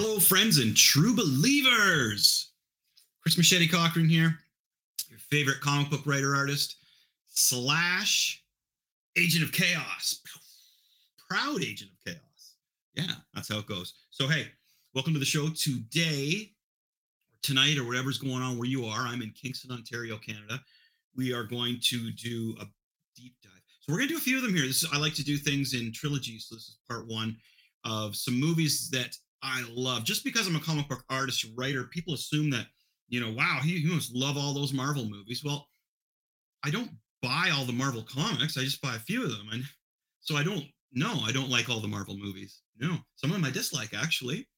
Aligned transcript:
Hello, 0.00 0.20
friends 0.20 0.58
and 0.58 0.76
true 0.76 1.12
believers. 1.12 2.52
Chris 3.20 3.36
Machete 3.36 3.66
Cochran 3.66 4.08
here, 4.08 4.38
your 5.10 5.18
favorite 5.18 5.60
comic 5.60 5.90
book 5.90 6.02
writer 6.06 6.36
artist 6.36 6.76
slash 7.26 8.40
agent 9.16 9.42
of 9.42 9.50
chaos. 9.50 10.22
Proud 11.28 11.64
agent 11.64 11.90
of 11.90 12.04
chaos. 12.04 12.54
Yeah, 12.94 13.12
that's 13.34 13.48
how 13.48 13.58
it 13.58 13.66
goes. 13.66 13.94
So, 14.10 14.28
hey, 14.28 14.46
welcome 14.94 15.14
to 15.14 15.18
the 15.18 15.24
show 15.24 15.48
today, 15.48 16.52
or 17.32 17.38
tonight, 17.42 17.76
or 17.76 17.84
whatever's 17.84 18.18
going 18.18 18.40
on 18.40 18.56
where 18.56 18.68
you 18.68 18.84
are. 18.84 19.00
I'm 19.00 19.20
in 19.20 19.32
Kingston, 19.32 19.72
Ontario, 19.72 20.16
Canada. 20.16 20.62
We 21.16 21.34
are 21.34 21.42
going 21.42 21.80
to 21.86 22.12
do 22.12 22.54
a 22.60 22.66
deep 23.16 23.34
dive. 23.42 23.50
So, 23.80 23.92
we're 23.92 23.98
going 23.98 24.10
to 24.10 24.14
do 24.14 24.18
a 24.18 24.22
few 24.22 24.36
of 24.36 24.44
them 24.44 24.54
here. 24.54 24.64
This 24.64 24.84
is, 24.84 24.88
I 24.92 24.98
like 24.98 25.14
to 25.14 25.24
do 25.24 25.36
things 25.36 25.74
in 25.74 25.92
trilogies. 25.92 26.46
So, 26.48 26.54
this 26.54 26.68
is 26.68 26.76
part 26.88 27.08
one 27.08 27.36
of 27.84 28.14
some 28.14 28.38
movies 28.38 28.90
that 28.90 29.16
I 29.42 29.64
love. 29.70 30.04
Just 30.04 30.24
because 30.24 30.46
I'm 30.46 30.56
a 30.56 30.60
comic 30.60 30.88
book 30.88 31.04
artist, 31.10 31.46
writer, 31.56 31.84
people 31.84 32.14
assume 32.14 32.50
that, 32.50 32.66
you 33.08 33.20
know, 33.20 33.32
wow, 33.32 33.60
he, 33.62 33.78
he 33.78 33.92
must 33.92 34.14
love 34.14 34.36
all 34.36 34.52
those 34.52 34.72
Marvel 34.72 35.04
movies. 35.04 35.42
Well, 35.44 35.68
I 36.64 36.70
don't 36.70 36.90
buy 37.22 37.50
all 37.52 37.64
the 37.64 37.72
Marvel 37.72 38.02
comics. 38.02 38.56
I 38.56 38.62
just 38.62 38.82
buy 38.82 38.96
a 38.96 39.00
few 39.00 39.24
of 39.24 39.30
them. 39.30 39.48
And 39.52 39.64
so 40.20 40.36
I 40.36 40.42
don't 40.42 40.64
no, 40.92 41.20
I 41.24 41.32
don't 41.32 41.50
like 41.50 41.68
all 41.68 41.80
the 41.80 41.88
Marvel 41.88 42.16
movies. 42.16 42.62
No, 42.78 42.96
some 43.16 43.30
of 43.30 43.36
them 43.36 43.44
I 43.44 43.50
dislike 43.50 43.94
actually. 43.94 44.48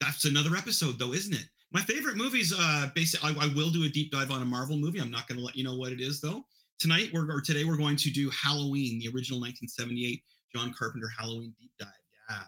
That's 0.00 0.24
another 0.24 0.56
episode 0.56 0.98
though, 0.98 1.12
isn't 1.12 1.34
it? 1.34 1.46
My 1.72 1.80
favorite 1.80 2.16
movies, 2.16 2.54
uh, 2.56 2.88
basically, 2.94 3.30
I, 3.30 3.44
I 3.44 3.54
will 3.54 3.70
do 3.70 3.84
a 3.84 3.88
deep 3.88 4.10
dive 4.10 4.30
on 4.30 4.42
a 4.42 4.46
Marvel 4.46 4.76
movie. 4.76 5.00
I'm 5.00 5.10
not 5.10 5.28
going 5.28 5.38
to 5.38 5.44
let 5.44 5.56
you 5.56 5.64
know 5.64 5.76
what 5.76 5.92
it 5.92 6.00
is 6.00 6.20
though. 6.20 6.44
Tonight, 6.78 7.10
we're 7.12 7.30
or 7.30 7.40
today, 7.40 7.64
we're 7.64 7.76
going 7.76 7.96
to 7.96 8.10
do 8.10 8.30
Halloween, 8.30 9.00
the 9.00 9.08
original 9.08 9.40
1978 9.40 10.22
John 10.54 10.72
Carpenter 10.72 11.10
Halloween 11.18 11.54
deep 11.60 11.72
dive. 11.78 11.88
Yeah, 12.30 12.44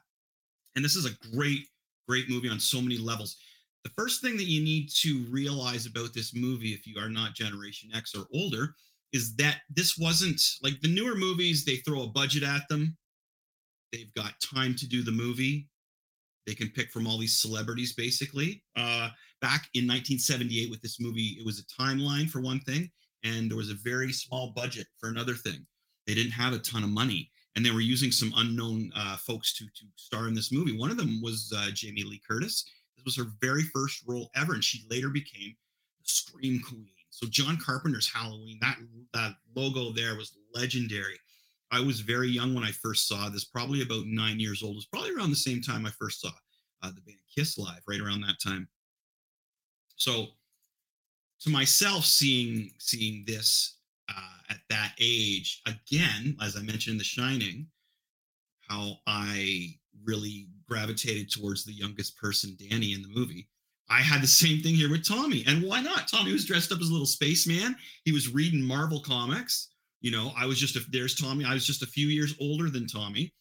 and 0.76 0.84
this 0.84 0.96
is 0.96 1.06
a 1.06 1.34
great, 1.34 1.66
great 2.08 2.28
movie 2.28 2.48
on 2.48 2.60
so 2.60 2.80
many 2.80 2.98
levels. 2.98 3.36
The 3.84 3.90
first 3.96 4.20
thing 4.20 4.36
that 4.36 4.44
you 4.44 4.62
need 4.62 4.90
to 5.00 5.24
realize 5.30 5.86
about 5.86 6.12
this 6.12 6.34
movie, 6.34 6.72
if 6.72 6.86
you 6.86 7.00
are 7.00 7.08
not 7.08 7.34
Generation 7.34 7.90
X 7.94 8.14
or 8.14 8.26
older, 8.34 8.74
is 9.12 9.34
that 9.36 9.60
this 9.70 9.96
wasn't 9.98 10.40
like 10.62 10.80
the 10.80 10.92
newer 10.92 11.16
movies, 11.16 11.64
they 11.64 11.76
throw 11.76 12.02
a 12.02 12.08
budget 12.08 12.42
at 12.42 12.62
them. 12.68 12.96
They've 13.92 14.12
got 14.14 14.34
time 14.40 14.74
to 14.76 14.86
do 14.86 15.02
the 15.02 15.10
movie. 15.10 15.68
They 16.46 16.54
can 16.54 16.68
pick 16.68 16.90
from 16.90 17.06
all 17.06 17.18
these 17.18 17.40
celebrities, 17.40 17.94
basically. 17.94 18.62
Uh, 18.76 19.08
back 19.40 19.68
in 19.74 19.86
1978, 19.86 20.70
with 20.70 20.80
this 20.82 21.00
movie, 21.00 21.36
it 21.38 21.46
was 21.46 21.58
a 21.58 21.82
timeline 21.82 22.28
for 22.28 22.40
one 22.40 22.60
thing, 22.60 22.90
and 23.24 23.50
there 23.50 23.56
was 23.56 23.70
a 23.70 23.76
very 23.82 24.12
small 24.12 24.52
budget 24.54 24.86
for 24.98 25.08
another 25.08 25.34
thing. 25.34 25.66
They 26.06 26.14
didn't 26.14 26.32
have 26.32 26.52
a 26.52 26.58
ton 26.58 26.84
of 26.84 26.90
money 26.90 27.30
and 27.56 27.64
they 27.64 27.70
were 27.70 27.80
using 27.80 28.12
some 28.12 28.32
unknown 28.36 28.92
uh, 28.94 29.16
folks 29.16 29.52
to 29.54 29.64
to 29.64 29.84
star 29.96 30.28
in 30.28 30.34
this 30.34 30.52
movie. 30.52 30.76
One 30.76 30.90
of 30.90 30.96
them 30.96 31.20
was 31.22 31.52
uh, 31.56 31.70
Jamie 31.72 32.04
Lee 32.04 32.22
Curtis. 32.26 32.64
This 32.96 33.04
was 33.04 33.16
her 33.16 33.32
very 33.40 33.62
first 33.62 34.02
role 34.06 34.30
ever, 34.36 34.54
and 34.54 34.64
she 34.64 34.84
later 34.90 35.08
became 35.08 35.54
the 36.00 36.08
Scream 36.08 36.60
Queen. 36.60 36.88
So 37.10 37.26
John 37.28 37.58
Carpenter's 37.58 38.10
Halloween, 38.10 38.58
that 38.60 38.78
that 39.14 39.34
logo 39.54 39.92
there 39.92 40.16
was 40.16 40.36
legendary. 40.54 41.18
I 41.72 41.80
was 41.80 42.00
very 42.00 42.28
young 42.28 42.54
when 42.54 42.64
I 42.64 42.72
first 42.72 43.06
saw 43.06 43.28
this, 43.28 43.44
probably 43.44 43.82
about 43.82 44.06
nine 44.06 44.40
years 44.40 44.62
old. 44.62 44.72
It 44.72 44.76
was 44.76 44.86
probably 44.86 45.14
around 45.14 45.30
the 45.30 45.36
same 45.36 45.62
time 45.62 45.86
I 45.86 45.90
first 45.90 46.20
saw 46.20 46.30
uh, 46.82 46.88
the 46.88 47.00
band 47.02 47.18
Kiss 47.34 47.58
live, 47.58 47.82
right 47.86 48.00
around 48.00 48.22
that 48.22 48.40
time. 48.42 48.68
So, 49.96 50.28
to 51.42 51.50
myself, 51.50 52.04
seeing 52.04 52.70
seeing 52.78 53.24
this 53.26 53.76
uh, 54.10 54.36
at 54.50 54.58
that 54.68 54.92
age, 55.00 55.62
again, 55.66 56.36
as 56.42 56.56
I 56.56 56.60
mentioned 56.60 57.00
The 57.00 57.04
Shining, 57.04 57.66
how 58.68 58.98
I 59.06 59.74
really 60.04 60.48
gravitated 60.68 61.30
towards 61.30 61.64
the 61.64 61.72
youngest 61.72 62.16
person, 62.16 62.56
Danny, 62.58 62.94
in 62.94 63.02
the 63.02 63.08
movie. 63.08 63.48
I 63.88 64.00
had 64.00 64.22
the 64.22 64.26
same 64.42 64.62
thing 64.62 64.74
here 64.74 64.90
with 64.90 65.06
Tommy. 65.06 65.44
And 65.46 65.62
why 65.62 65.80
not? 65.80 66.08
Tommy 66.08 66.32
was 66.32 66.44
dressed 66.44 66.72
up 66.72 66.80
as 66.80 66.88
a 66.88 66.92
little 66.92 67.06
spaceman. 67.06 67.76
He 68.04 68.12
was 68.12 68.32
reading 68.32 68.62
Marvel 68.62 69.00
comics. 69.00 69.68
You 70.00 70.10
know, 70.10 70.32
I 70.36 70.46
was 70.46 70.58
just 70.58 70.76
a, 70.76 70.80
there's 70.90 71.14
Tommy. 71.14 71.44
I 71.44 71.54
was 71.54 71.66
just 71.66 71.82
a 71.82 71.86
few 71.86 72.06
years 72.08 72.34
older 72.40 72.70
than 72.70 72.86
Tommy. 72.86 73.34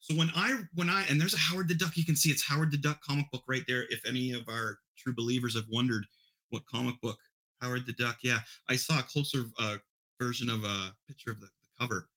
So 0.00 0.14
when 0.14 0.30
I 0.36 0.60
when 0.74 0.88
I 0.88 1.04
and 1.10 1.20
there's 1.20 1.34
a 1.34 1.38
Howard 1.38 1.68
the 1.68 1.74
Duck, 1.74 1.96
you 1.96 2.04
can 2.04 2.14
see 2.14 2.30
it's 2.30 2.46
Howard 2.46 2.70
the 2.70 2.78
Duck 2.78 3.00
comic 3.02 3.26
book 3.32 3.42
right 3.48 3.64
there. 3.66 3.84
If 3.90 4.00
any 4.06 4.32
of 4.32 4.48
our 4.48 4.78
true 4.96 5.12
believers 5.14 5.56
have 5.56 5.64
wondered 5.70 6.04
what 6.50 6.62
comic 6.66 6.94
book 7.02 7.18
Howard 7.60 7.84
the 7.84 7.94
Duck, 7.94 8.18
yeah, 8.22 8.38
I 8.68 8.76
saw 8.76 9.00
a 9.00 9.02
closer 9.02 9.46
uh, 9.58 9.78
version 10.20 10.50
of 10.50 10.64
a 10.64 10.92
picture 11.06 11.30
of 11.30 11.40
the, 11.40 11.46
the 11.46 11.68
cover. 11.80 12.08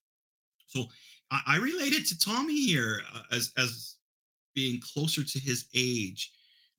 So 0.67 0.85
I, 1.31 1.41
I 1.47 1.57
related 1.57 2.05
to 2.07 2.19
Tommy 2.19 2.65
here 2.65 3.01
uh, 3.13 3.23
as 3.31 3.51
as 3.57 3.95
being 4.55 4.81
closer 4.93 5.23
to 5.23 5.39
his 5.39 5.65
age 5.75 6.31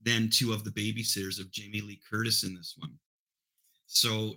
than 0.03 0.29
two 0.29 0.53
of 0.53 0.65
the 0.65 0.71
babysitters 0.71 1.41
of 1.41 1.51
Jamie 1.51 1.81
Lee 1.81 2.01
Curtis 2.11 2.43
in 2.43 2.55
this 2.55 2.75
one. 2.79 2.93
So 3.87 4.35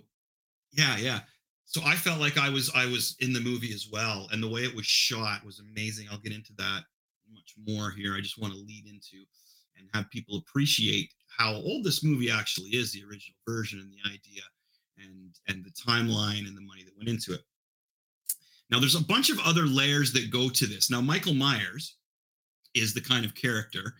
yeah, 0.72 0.96
yeah. 0.96 1.20
So 1.64 1.80
I 1.84 1.94
felt 1.94 2.20
like 2.20 2.38
I 2.38 2.48
was 2.48 2.70
I 2.74 2.86
was 2.86 3.16
in 3.20 3.32
the 3.32 3.40
movie 3.40 3.72
as 3.72 3.88
well, 3.90 4.28
and 4.32 4.42
the 4.42 4.48
way 4.48 4.62
it 4.62 4.74
was 4.74 4.86
shot 4.86 5.44
was 5.44 5.60
amazing. 5.60 6.06
I'll 6.10 6.18
get 6.18 6.32
into 6.32 6.52
that 6.58 6.84
much 7.32 7.54
more 7.66 7.90
here. 7.90 8.14
I 8.14 8.20
just 8.20 8.38
want 8.38 8.54
to 8.54 8.60
lead 8.60 8.86
into 8.86 9.24
and 9.76 9.88
have 9.92 10.10
people 10.10 10.38
appreciate 10.38 11.10
how 11.36 11.54
old 11.54 11.84
this 11.84 12.02
movie 12.02 12.30
actually 12.30 12.70
is, 12.70 12.92
the 12.92 13.02
original 13.04 13.36
version 13.46 13.80
and 13.80 13.90
the 13.92 14.08
idea 14.08 14.42
and 14.98 15.34
and 15.48 15.64
the 15.64 15.70
timeline 15.70 16.46
and 16.46 16.56
the 16.56 16.60
money 16.60 16.82
that 16.84 16.96
went 16.96 17.08
into 17.08 17.32
it. 17.32 17.40
Now 18.70 18.80
there's 18.80 18.96
a 18.96 19.04
bunch 19.04 19.30
of 19.30 19.38
other 19.44 19.62
layers 19.62 20.12
that 20.12 20.30
go 20.30 20.48
to 20.48 20.66
this. 20.66 20.90
Now 20.90 21.00
Michael 21.00 21.34
Myers 21.34 21.96
is 22.74 22.92
the 22.92 23.00
kind 23.00 23.24
of 23.24 23.34
character 23.34 23.94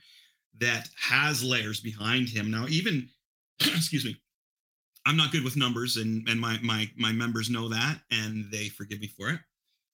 that 0.58 0.88
has 0.98 1.44
layers 1.44 1.80
behind 1.80 2.28
him. 2.28 2.50
Now 2.50 2.66
even 2.68 3.08
excuse 3.60 4.04
me, 4.04 4.16
I'm 5.04 5.16
not 5.16 5.32
good 5.32 5.44
with 5.44 5.56
numbers 5.56 5.96
and 5.96 6.28
and 6.28 6.40
my 6.40 6.58
my 6.62 6.90
my 6.96 7.12
members 7.12 7.50
know 7.50 7.68
that 7.68 8.00
and 8.10 8.50
they 8.50 8.68
forgive 8.68 9.00
me 9.00 9.08
for 9.08 9.30
it. 9.30 9.40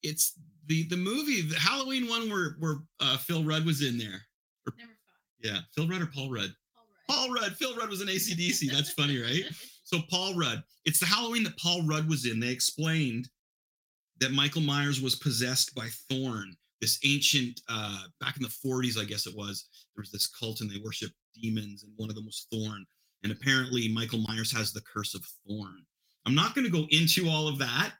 It's 0.02 0.38
the 0.66 0.84
the 0.88 0.96
movie 0.96 1.42
the 1.42 1.58
Halloween 1.58 2.08
one 2.08 2.30
where 2.30 2.56
where 2.58 2.76
uh, 3.00 3.16
Phil 3.19 3.44
Rudd 3.44 3.64
was 3.64 3.82
in 3.82 3.98
there. 3.98 4.22
Or. 4.66 4.74
Yeah, 5.40 5.58
Phil 5.74 5.88
Rudd 5.88 6.02
or 6.02 6.06
Paul 6.06 6.30
Rudd. 6.30 6.54
Paul 7.08 7.28
Rudd. 7.28 7.28
Paul 7.28 7.34
Rudd. 7.34 7.56
Phil 7.56 7.76
Rudd 7.76 7.90
was 7.90 8.00
an 8.00 8.08
ACDC. 8.08 8.70
That's 8.70 8.92
funny, 8.92 9.20
right? 9.20 9.44
So 9.92 10.00
Paul 10.10 10.34
Rudd, 10.34 10.62
it's 10.86 11.00
the 11.00 11.06
Halloween 11.06 11.44
that 11.44 11.58
Paul 11.58 11.82
Rudd 11.82 12.08
was 12.08 12.25
in. 12.25 12.41
They 12.41 12.48
explained 12.48 13.28
that 14.20 14.32
Michael 14.32 14.62
Myers 14.62 15.03
was 15.03 15.16
possessed 15.16 15.75
by 15.75 15.88
Thorn, 16.08 16.56
this 16.80 16.98
ancient 17.04 17.60
uh 17.69 18.04
back 18.20 18.36
in 18.36 18.42
the 18.42 18.48
40s, 18.48 18.98
I 18.98 19.04
guess 19.04 19.26
it 19.26 19.36
was. 19.36 19.66
There 19.94 20.02
was 20.02 20.10
this 20.10 20.28
cult 20.28 20.60
and 20.60 20.70
they 20.70 20.81
worshiped 20.82 21.14
demons, 21.34 21.82
and 21.82 21.92
one 21.97 22.08
of 22.08 22.16
them 22.16 22.25
was 22.25 22.47
Thorn. 22.50 22.86
And 23.22 23.32
apparently 23.32 23.88
Michael 23.88 24.20
Myers 24.20 24.50
has 24.52 24.72
the 24.72 24.81
curse 24.81 25.14
of 25.14 25.25
Thorn. 25.47 25.84
I'm 26.25 26.34
not 26.34 26.54
going 26.54 26.64
to 26.64 26.70
go 26.70 26.86
into 26.91 27.28
all 27.28 27.47
of 27.47 27.58
that, 27.58 27.92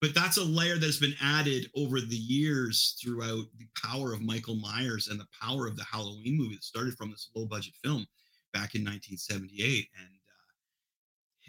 but 0.00 0.14
that's 0.14 0.36
a 0.36 0.44
layer 0.44 0.76
that's 0.76 0.98
been 0.98 1.14
added 1.22 1.70
over 1.74 2.00
the 2.00 2.16
years 2.16 2.98
throughout 3.02 3.44
the 3.58 3.66
power 3.82 4.12
of 4.12 4.20
Michael 4.20 4.56
Myers 4.56 5.08
and 5.08 5.18
the 5.18 5.28
power 5.40 5.66
of 5.66 5.76
the 5.76 5.84
Halloween 5.84 6.36
movie 6.36 6.56
that 6.56 6.64
started 6.64 6.96
from 6.96 7.10
this 7.10 7.30
low 7.34 7.46
budget 7.46 7.74
film 7.82 8.06
back 8.52 8.74
in 8.74 8.82
1978. 8.82 9.88
And 9.98 10.19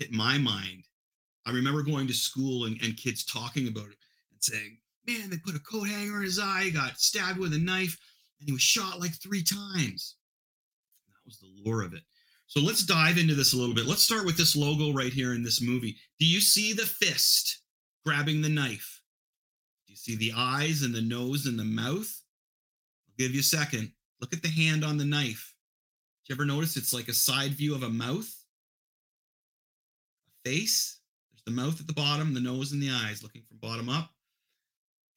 hit 0.02 0.12
my 0.12 0.38
mind. 0.38 0.84
I 1.46 1.52
remember 1.52 1.84
going 1.84 2.08
to 2.08 2.14
school 2.14 2.66
and, 2.66 2.82
and 2.82 2.98
kids 2.98 3.24
talking 3.24 3.68
about 3.68 3.86
it 3.86 3.98
and 4.32 4.42
saying, 4.42 4.78
man, 5.08 5.30
they 5.30 5.38
put 5.38 5.56
a 5.56 5.60
coat 5.60 5.88
hanger 5.88 6.18
in 6.18 6.24
his 6.24 6.40
eye, 6.40 6.64
he 6.64 6.72
got 6.72 7.00
stabbed 7.00 7.38
with 7.38 7.54
a 7.54 7.60
knife, 7.60 7.98
and 8.40 8.48
he 8.48 8.54
was 8.54 8.62
shot 8.62 9.00
like 9.00 9.14
three 9.14 9.44
times. 9.44 10.16
That 11.08 11.26
was 11.26 11.40
the 11.40 11.52
lore 11.64 11.84
of 11.84 11.94
it. 11.94 12.02
So 12.48 12.60
let's 12.60 12.84
dive 12.84 13.18
into 13.18 13.36
this 13.36 13.54
a 13.54 13.58
little 13.58 13.76
bit. 13.76 13.86
Let's 13.86 14.02
start 14.02 14.26
with 14.26 14.38
this 14.38 14.56
logo 14.56 14.92
right 14.92 15.14
here 15.14 15.34
in 15.34 15.44
this 15.44 15.62
movie. 15.62 15.96
Do 16.20 16.26
you 16.26 16.42
see 16.42 16.74
the 16.74 16.86
fist 16.86 17.62
grabbing 18.04 18.42
the 18.42 18.50
knife? 18.50 19.02
Do 19.88 19.94
you 19.94 19.98
see 19.98 20.16
the 20.16 20.34
eyes 20.36 20.82
and 20.82 20.94
the 20.94 21.02
nose 21.02 21.46
and 21.46 21.60
the 21.60 21.64
mouth? 21.64 22.12
I'll 23.08 23.16
give 23.18 23.34
you 23.34 23.42
a 23.42 23.44
second. 23.44 23.92
Look 24.20 24.34
at 24.34 24.42
the 24.42 24.50
hand 24.50 24.84
on 24.84 24.98
the 24.98 25.06
knife. 25.06 25.54
Did 26.26 26.34
you 26.34 26.36
ever 26.36 26.46
notice 26.46 26.76
it's 26.76 26.94
like 26.94 27.08
a 27.08 27.14
side 27.14 27.52
view 27.52 27.76
of 27.76 27.84
a 27.84 27.90
mouth? 27.90 28.30
Face. 30.44 31.00
There's 31.32 31.44
the 31.46 31.62
mouth 31.62 31.80
at 31.80 31.88
the 31.88 31.94
bottom, 31.94 32.34
the 32.34 32.40
nose 32.40 32.72
and 32.72 32.82
the 32.82 32.92
eyes 32.92 33.24
looking 33.24 33.44
from 33.48 33.58
bottom 33.58 33.90
up. 33.90 34.12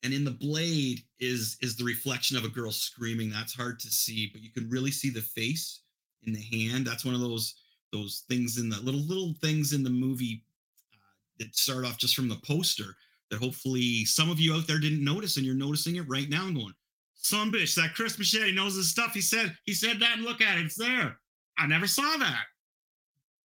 And 0.02 0.12
in 0.12 0.24
the 0.24 0.30
blade 0.30 1.00
is 1.18 1.56
is 1.62 1.76
the 1.76 1.84
reflection 1.84 2.36
of 2.36 2.44
a 2.44 2.48
girl 2.48 2.70
screaming. 2.70 3.30
That's 3.30 3.54
hard 3.54 3.80
to 3.80 3.88
see, 3.88 4.28
but 4.32 4.42
you 4.42 4.50
can 4.50 4.68
really 4.68 4.90
see 4.90 5.10
the 5.10 5.22
face 5.22 5.80
in 6.26 6.32
the 6.34 6.42
hand. 6.42 6.86
That's 6.86 7.04
one 7.04 7.14
of 7.14 7.20
those 7.20 7.54
those 7.92 8.24
things 8.28 8.58
in 8.58 8.68
the 8.68 8.80
little 8.80 9.00
little 9.00 9.34
things 9.40 9.72
in 9.72 9.82
the 9.82 9.90
movie 9.90 10.44
uh, 10.92 10.98
that 11.38 11.56
start 11.56 11.86
off 11.86 11.96
just 11.96 12.14
from 12.14 12.28
the 12.28 12.40
poster 12.46 12.96
that 13.30 13.40
hopefully 13.40 14.04
some 14.04 14.30
of 14.30 14.38
you 14.38 14.54
out 14.54 14.66
there 14.66 14.78
didn't 14.78 15.04
notice 15.04 15.36
and 15.36 15.46
you're 15.46 15.54
noticing 15.54 15.96
it 15.96 16.08
right 16.08 16.28
now 16.28 16.46
and 16.46 16.56
going, 16.56 16.74
some 17.14 17.50
bitch, 17.50 17.74
that 17.76 17.94
Chris 17.94 18.18
Machete 18.18 18.52
knows 18.52 18.76
his 18.76 18.90
stuff. 18.90 19.12
He 19.14 19.22
said, 19.22 19.56
he 19.64 19.72
said 19.72 19.98
that 20.00 20.16
and 20.16 20.24
look 20.24 20.42
at 20.42 20.58
it, 20.58 20.66
it's 20.66 20.76
there. 20.76 21.18
I 21.58 21.66
never 21.66 21.86
saw 21.86 22.16
that 22.18 22.44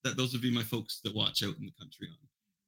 that 0.03 0.17
those 0.17 0.31
would 0.33 0.41
be 0.41 0.51
my 0.53 0.63
folks 0.63 0.99
that 1.03 1.15
watch 1.15 1.43
out 1.43 1.57
in 1.57 1.65
the 1.65 1.75
country 1.79 2.07
on, 2.07 2.17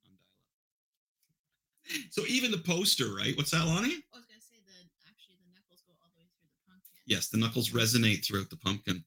on 0.06 0.12
dial-up. 0.16 2.08
So 2.10 2.22
even 2.28 2.50
the 2.50 2.58
poster, 2.58 3.14
right? 3.14 3.36
What's 3.36 3.50
that, 3.52 3.64
Lonnie? 3.66 3.96
I 4.12 4.16
was 4.16 4.26
gonna 4.28 4.40
say 4.40 4.60
that 4.66 4.84
actually 5.08 5.36
the 5.40 5.50
knuckles 5.54 5.82
go 5.86 5.92
all 6.00 6.10
the 6.14 6.20
way 6.20 6.28
through 6.36 6.48
the 6.52 6.60
pumpkin. 6.68 7.00
Yes, 7.06 7.28
the 7.28 7.38
knuckles 7.38 7.70
resonate 7.70 8.24
throughout 8.24 8.50
the 8.50 8.58
pumpkin. 8.58 9.04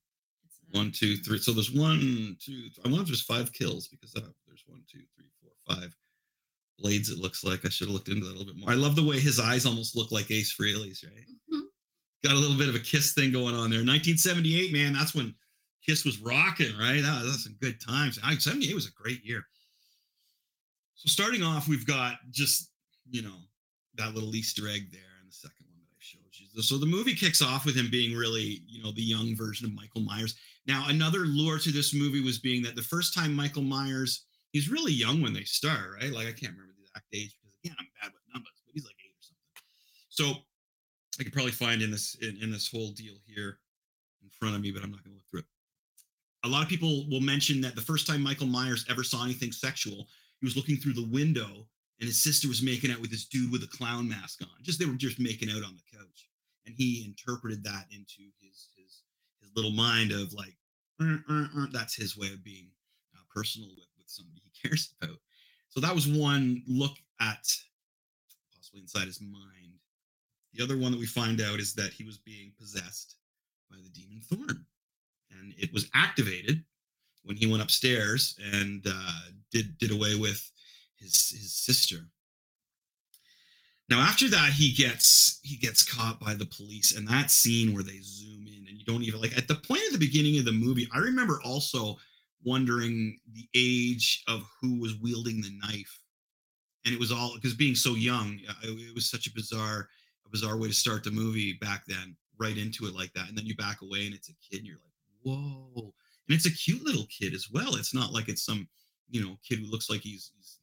One, 0.71 0.91
two, 0.91 1.17
three. 1.17 1.37
So 1.37 1.53
there's 1.53 1.71
one, 1.71 2.35
two. 2.43 2.69
I 2.83 2.87
wonder 2.89 3.03
if 3.03 3.07
there's 3.07 3.21
five 3.21 3.53
kills 3.53 3.87
because 3.87 4.13
uh, 4.15 4.27
there's 4.47 4.63
one, 4.67 4.83
two, 4.91 4.99
three, 5.15 5.29
four, 5.41 5.51
five 5.75 5.95
blades. 6.77 7.09
It 7.09 7.19
looks 7.19 7.43
like 7.43 7.65
I 7.65 7.69
should 7.69 7.87
have 7.87 7.93
looked 7.93 8.09
into 8.09 8.25
that 8.25 8.31
a 8.31 8.37
little 8.37 8.51
bit 8.53 8.57
more. 8.57 8.71
I 8.71 8.75
love 8.75 8.95
the 8.95 9.03
way 9.05 9.19
his 9.19 9.39
eyes 9.39 9.65
almost 9.65 9.95
look 9.95 10.11
like 10.11 10.31
Ace 10.31 10.53
Frehley's, 10.53 11.03
right? 11.03 11.25
Mhm. 11.53 11.61
Got 12.23 12.33
a 12.33 12.39
little 12.39 12.57
bit 12.57 12.69
of 12.69 12.75
a 12.75 12.79
Kiss 12.79 13.13
thing 13.13 13.31
going 13.31 13.53
on 13.55 13.69
there. 13.69 13.85
1978, 13.85 14.73
man, 14.73 14.93
that's 14.93 15.13
when 15.13 15.35
Kiss 15.85 16.05
was 16.05 16.19
rocking, 16.19 16.75
right? 16.77 17.01
That, 17.01 17.23
that's 17.23 17.43
some 17.43 17.57
good 17.61 17.79
times. 17.79 18.19
I- 18.23 18.37
78 18.37 18.73
was 18.73 18.87
a 18.87 18.91
great 18.91 19.23
year. 19.23 19.45
So 20.95 21.09
starting 21.09 21.43
off, 21.43 21.67
we've 21.67 21.85
got 21.85 22.15
just 22.31 22.71
you 23.09 23.21
know 23.21 23.37
that 23.95 24.13
little 24.13 24.35
Easter 24.35 24.67
egg 24.67 24.91
there 24.91 25.01
in 25.21 25.27
the 25.27 25.33
second 25.33 25.65
one 25.67 25.77
that 25.79 25.91
I 25.91 25.99
showed 25.99 26.21
you. 26.31 26.61
So 26.61 26.77
the 26.77 26.85
movie 26.85 27.15
kicks 27.15 27.41
off 27.41 27.65
with 27.65 27.75
him 27.75 27.89
being 27.91 28.15
really, 28.17 28.61
you 28.67 28.81
know, 28.81 28.91
the 28.91 29.01
young 29.01 29.35
version 29.35 29.65
of 29.65 29.73
Michael 29.73 30.01
Myers. 30.01 30.35
Now, 30.67 30.85
another 30.87 31.19
lure 31.19 31.59
to 31.59 31.71
this 31.71 31.93
movie 31.93 32.21
was 32.21 32.39
being 32.39 32.63
that 32.63 32.75
the 32.75 32.81
first 32.81 33.13
time 33.13 33.33
Michael 33.33 33.61
Myers, 33.61 34.25
he's 34.51 34.69
really 34.69 34.93
young 34.93 35.21
when 35.21 35.33
they 35.33 35.43
start, 35.43 35.91
right? 36.01 36.11
Like 36.11 36.27
I 36.27 36.31
can't 36.31 36.53
remember 36.53 36.73
the 36.75 36.83
exact 36.83 37.05
age 37.13 37.35
because 37.39 37.55
again, 37.63 37.75
I'm 37.79 37.87
bad 38.01 38.11
with 38.13 38.23
numbers, 38.33 38.53
but 38.65 38.73
he's 38.73 38.85
like 38.85 38.95
eight 39.05 39.13
or 39.13 39.21
something. 39.21 39.45
So 40.09 40.41
I 41.19 41.23
could 41.23 41.33
probably 41.33 41.51
find 41.51 41.81
in 41.81 41.91
this 41.91 42.15
in, 42.21 42.37
in 42.41 42.51
this 42.51 42.69
whole 42.69 42.91
deal 42.91 43.15
here 43.25 43.59
in 44.23 44.29
front 44.29 44.55
of 44.55 44.61
me, 44.61 44.71
but 44.71 44.83
I'm 44.83 44.91
not 44.91 45.03
going 45.03 45.13
to 45.13 45.17
look 45.17 45.29
through 45.29 45.41
it. 45.41 45.45
A 46.43 46.44
lot 46.55 46.63
of 46.63 46.69
people 46.69 47.05
will 47.09 47.21
mention 47.21 47.59
that 47.61 47.75
the 47.75 47.81
first 47.81 48.07
time 48.07 48.21
Michael 48.21 48.47
Myers 48.47 48.85
ever 48.89 49.03
saw 49.03 49.25
anything 49.25 49.51
sexual, 49.51 50.07
he 50.39 50.45
was 50.45 50.55
looking 50.55 50.77
through 50.77 50.93
the 50.93 51.09
window 51.11 51.67
and 51.99 52.07
his 52.07 52.21
sister 52.21 52.47
was 52.47 52.61
making 52.61 52.91
out 52.91 52.99
with 53.01 53.11
this 53.11 53.25
dude 53.25 53.51
with 53.51 53.63
a 53.63 53.77
clown 53.77 54.07
mask 54.07 54.41
on. 54.41 54.63
Just 54.63 54.79
they 54.79 54.85
were 54.85 54.93
just 54.93 55.19
making 55.19 55.49
out 55.49 55.63
on 55.63 55.75
the 55.75 55.97
couch, 55.97 56.29
and 56.65 56.73
he 56.77 57.03
interpreted 57.05 57.63
that 57.63 57.85
into 57.91 58.31
his 58.41 58.69
his 58.75 59.03
his 59.41 59.51
little 59.55 59.71
mind 59.71 60.11
of 60.11 60.33
like, 60.33 60.55
"Uh, 61.01 61.17
uh, 61.29 61.47
uh," 61.57 61.67
that's 61.71 61.95
his 61.95 62.17
way 62.17 62.27
of 62.27 62.43
being 62.43 62.69
uh, 63.15 63.21
personal 63.33 63.69
with 63.69 63.87
with 63.97 64.07
somebody 64.07 64.41
he 64.43 64.67
cares 64.67 64.93
about. 65.01 65.17
So 65.69 65.79
that 65.81 65.95
was 65.95 66.07
one 66.07 66.63
look 66.67 66.95
at 67.19 67.47
possibly 68.55 68.81
inside 68.81 69.07
his 69.07 69.21
mind. 69.21 69.79
The 70.53 70.63
other 70.63 70.77
one 70.77 70.91
that 70.91 70.99
we 70.99 71.05
find 71.05 71.41
out 71.41 71.59
is 71.59 71.73
that 71.75 71.91
he 71.91 72.05
was 72.05 72.17
being 72.17 72.53
possessed 72.57 73.15
by 73.69 73.77
the 73.83 73.89
demon 73.89 74.21
Thorn, 74.21 74.65
and 75.39 75.53
it 75.57 75.73
was 75.73 75.89
activated 75.93 76.63
when 77.23 77.35
he 77.35 77.47
went 77.47 77.63
upstairs 77.63 78.37
and 78.53 78.85
uh, 78.87 79.19
did 79.51 79.77
did 79.77 79.91
away 79.91 80.15
with 80.15 80.51
his 80.97 81.29
his 81.29 81.53
sister. 81.53 81.97
Now 83.89 83.99
after 83.99 84.27
that, 84.29 84.51
he 84.53 84.73
gets 84.73 85.39
he 85.43 85.57
gets 85.57 85.83
caught 85.83 86.19
by 86.19 86.33
the 86.33 86.45
police, 86.45 86.95
and 86.95 87.07
that 87.07 87.29
scene 87.31 87.73
where 87.73 87.83
they 87.83 87.99
zoom 88.01 88.47
in 88.47 88.65
and 88.67 88.77
you 88.77 88.85
don't 88.85 89.03
even 89.03 89.21
like 89.21 89.37
at 89.37 89.47
the 89.47 89.55
point 89.55 89.81
at 89.85 89.93
the 89.93 89.99
beginning 89.99 90.39
of 90.39 90.45
the 90.45 90.51
movie. 90.51 90.87
I 90.93 90.99
remember 90.99 91.39
also 91.43 91.97
wondering 92.43 93.17
the 93.33 93.47
age 93.55 94.23
of 94.27 94.47
who 94.61 94.79
was 94.79 94.95
wielding 95.01 95.41
the 95.41 95.57
knife, 95.63 95.99
and 96.85 96.93
it 96.93 96.99
was 96.99 97.11
all 97.11 97.35
because 97.35 97.53
being 97.53 97.75
so 97.75 97.95
young, 97.95 98.39
uh, 98.49 98.53
it, 98.63 98.71
it 98.89 98.95
was 98.95 99.09
such 99.09 99.27
a 99.27 99.33
bizarre 99.33 99.87
a 100.25 100.29
bizarre 100.29 100.57
way 100.57 100.67
to 100.67 100.73
start 100.73 101.03
the 101.03 101.11
movie 101.11 101.53
back 101.53 101.85
then, 101.85 102.15
right 102.39 102.57
into 102.57 102.85
it 102.85 102.95
like 102.95 103.13
that, 103.13 103.29
and 103.29 103.37
then 103.37 103.45
you 103.45 103.55
back 103.55 103.81
away 103.81 104.05
and 104.05 104.15
it's 104.15 104.29
a 104.29 104.33
kid, 104.33 104.59
and 104.59 104.67
you're 104.67 104.77
like, 104.77 104.94
whoa, 105.25 105.93
and 106.27 106.35
it's 106.35 106.45
a 106.45 106.51
cute 106.51 106.83
little 106.83 107.07
kid 107.07 107.33
as 107.33 107.47
well. 107.51 107.75
It's 107.75 107.93
not 107.93 108.13
like 108.13 108.29
it's 108.29 108.45
some 108.45 108.67
you 109.09 109.21
know 109.21 109.37
kid 109.47 109.59
who 109.59 109.65
looks 109.65 109.89
like 109.89 110.01
he's, 110.01 110.31
he's 110.35 110.59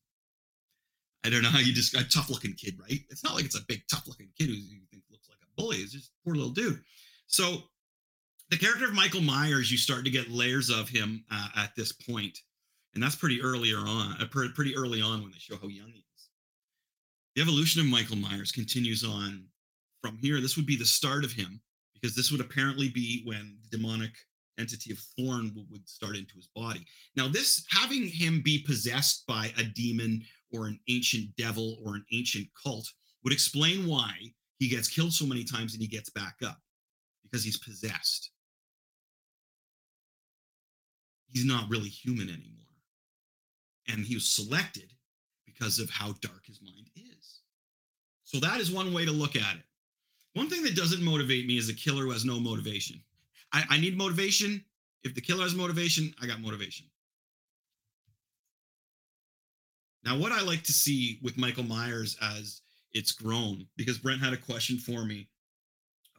I 1.25 1.31
don't 1.31 1.43
know 1.43 1.51
how 1.51 1.59
you 1.59 1.75
describe 1.75 2.09
tough 2.11 2.31
looking 2.31 2.55
kid, 2.55 2.79
right? 2.81 3.01
It's 3.11 3.23
not 3.23 3.35
like 3.35 3.45
it's 3.45 3.59
a 3.59 3.65
big 3.69 3.83
tough 3.91 4.07
looking 4.09 4.31
kid 4.39 4.49
who 4.49 4.55
you 4.55 4.81
think 4.91 5.05
looks 5.11 5.29
like 5.29 5.39
a 5.43 5.61
bully. 5.61 5.77
It's 5.79 5.93
just 5.93 6.11
a 6.11 6.25
poor 6.25 6.35
little 6.35 6.51
dude. 6.51 6.81
So 7.27 7.59
the 8.51 8.59
character 8.59 8.87
of 8.87 8.93
Michael 8.93 9.21
Myers, 9.21 9.71
you 9.71 9.79
start 9.79 10.05
to 10.05 10.11
get 10.11 10.31
layers 10.31 10.69
of 10.69 10.89
him 10.89 11.25
uh, 11.31 11.49
at 11.57 11.75
this 11.77 11.93
point, 11.93 12.39
and 12.95 13.03
that's 13.03 13.17
pretty 13.17 13.41
earlier 13.41 13.79
on, 13.79 14.17
uh, 14.21 14.27
pretty 14.27 14.77
early 14.77 15.01
on 15.01 15.23
when 15.23 15.31
they 15.31 15.39
show 15.39 15.57
how 15.57 15.69
young 15.69 15.89
he 15.89 16.01
is. 16.01 16.29
The 17.37 17.43
evolution 17.43 17.81
of 17.81 17.87
Michael 17.87 18.17
Myers 18.17 18.53
continues 18.53 19.05
on 19.05 19.45
from 20.03 20.19
here. 20.19 20.41
This 20.41 20.57
would 20.57 20.67
be 20.67 20.77
the 20.77 20.85
start 20.85 21.25
of 21.25 21.33
him 21.33 21.61
because 21.95 22.17
this 22.17 22.33
would 22.33 22.41
apparently 22.41 22.89
be 22.89 23.23
when 23.25 23.57
the 23.63 23.77
demonic 23.77 24.13
entity 24.59 24.93
of 24.93 24.99
Thorn 24.99 25.53
would, 25.71 25.89
start 25.89 26.17
into 26.17 26.35
his 26.35 26.49
body. 26.55 26.87
Now, 27.17 27.29
this 27.29 27.65
having 27.71 28.07
him 28.07 28.43
be 28.43 28.63
possessed 28.67 29.25
by 29.27 29.53
a 29.59 29.65
demon 29.65 30.23
or 30.53 30.67
an 30.67 30.79
ancient 30.89 31.35
devil 31.37 31.79
or 31.85 31.95
an 31.95 32.05
ancient 32.13 32.47
cult 32.63 32.89
would 33.25 33.33
explain 33.33 33.87
why 33.87 34.13
he 34.59 34.69
gets 34.69 34.89
killed 34.89 35.13
so 35.13 35.27
many 35.27 35.45
times 35.45 35.73
and 35.73 35.83
he 35.83 35.89
gets 35.89 36.11
back 36.11 36.37
up 36.45 36.59
because 37.23 37.45
he's 37.45 37.59
possessed. 37.59 38.31
He's 41.33 41.45
not 41.45 41.71
really 41.71 41.89
human 41.89 42.29
anymore. 42.29 42.67
And 43.89 44.05
he 44.05 44.15
was 44.15 44.27
selected 44.27 44.93
because 45.47 45.79
of 45.79 45.91
how 45.91 46.15
dark 46.21 46.47
his 46.47 46.61
mind 46.63 46.91
is. 46.97 47.41
So 48.25 48.39
that 48.41 48.61
is 48.61 48.71
one 48.71 48.93
way 48.93 49.05
to 49.05 49.13
look 49.13 49.35
at 49.35 49.57
it. 49.57 49.63
One 50.35 50.49
thing 50.49 50.63
that 50.63 50.77
doesn't 50.77 51.03
motivate 51.03 51.47
me 51.47 51.59
is 51.59 51.69
a 51.69 51.75
killer 51.75 52.05
who 52.05 52.11
has 52.13 52.25
no 52.25 52.39
motivation. 52.39 53.03
I, 53.53 53.65
I 53.71 53.81
need 53.81 53.97
motivation. 53.97 54.65
If 55.05 55.15
the 55.15 55.21
killer 55.21 55.43
has 55.43 55.55
motivation, 55.55 56.15
I 56.23 56.27
got 56.27 56.41
motivation. 56.41 56.87
Now, 60.05 60.19
what 60.19 60.33
I 60.33 60.43
like 60.43 60.63
to 60.65 60.73
see 60.73 61.19
with 61.23 61.39
Michael 61.39 61.65
Myers 61.65 62.17
as 62.21 62.61
it's 62.93 63.13
grown, 63.13 63.67
because 63.77 63.99
Brent 63.99 64.21
had 64.21 64.33
a 64.33 64.37
question 64.37 64.79
for 64.79 65.05
me 65.05 65.29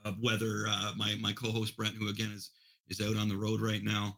of 0.06 0.16
whether 0.20 0.66
uh, 0.68 0.92
my 0.96 1.16
my 1.20 1.34
co-host 1.34 1.76
Brent, 1.76 1.96
who 1.96 2.10
again 2.10 2.32
is 2.34 2.52
is 2.90 3.02
out 3.02 3.18
on 3.18 3.30
the 3.30 3.38
road 3.38 3.62
right 3.62 3.84
now, 3.84 4.16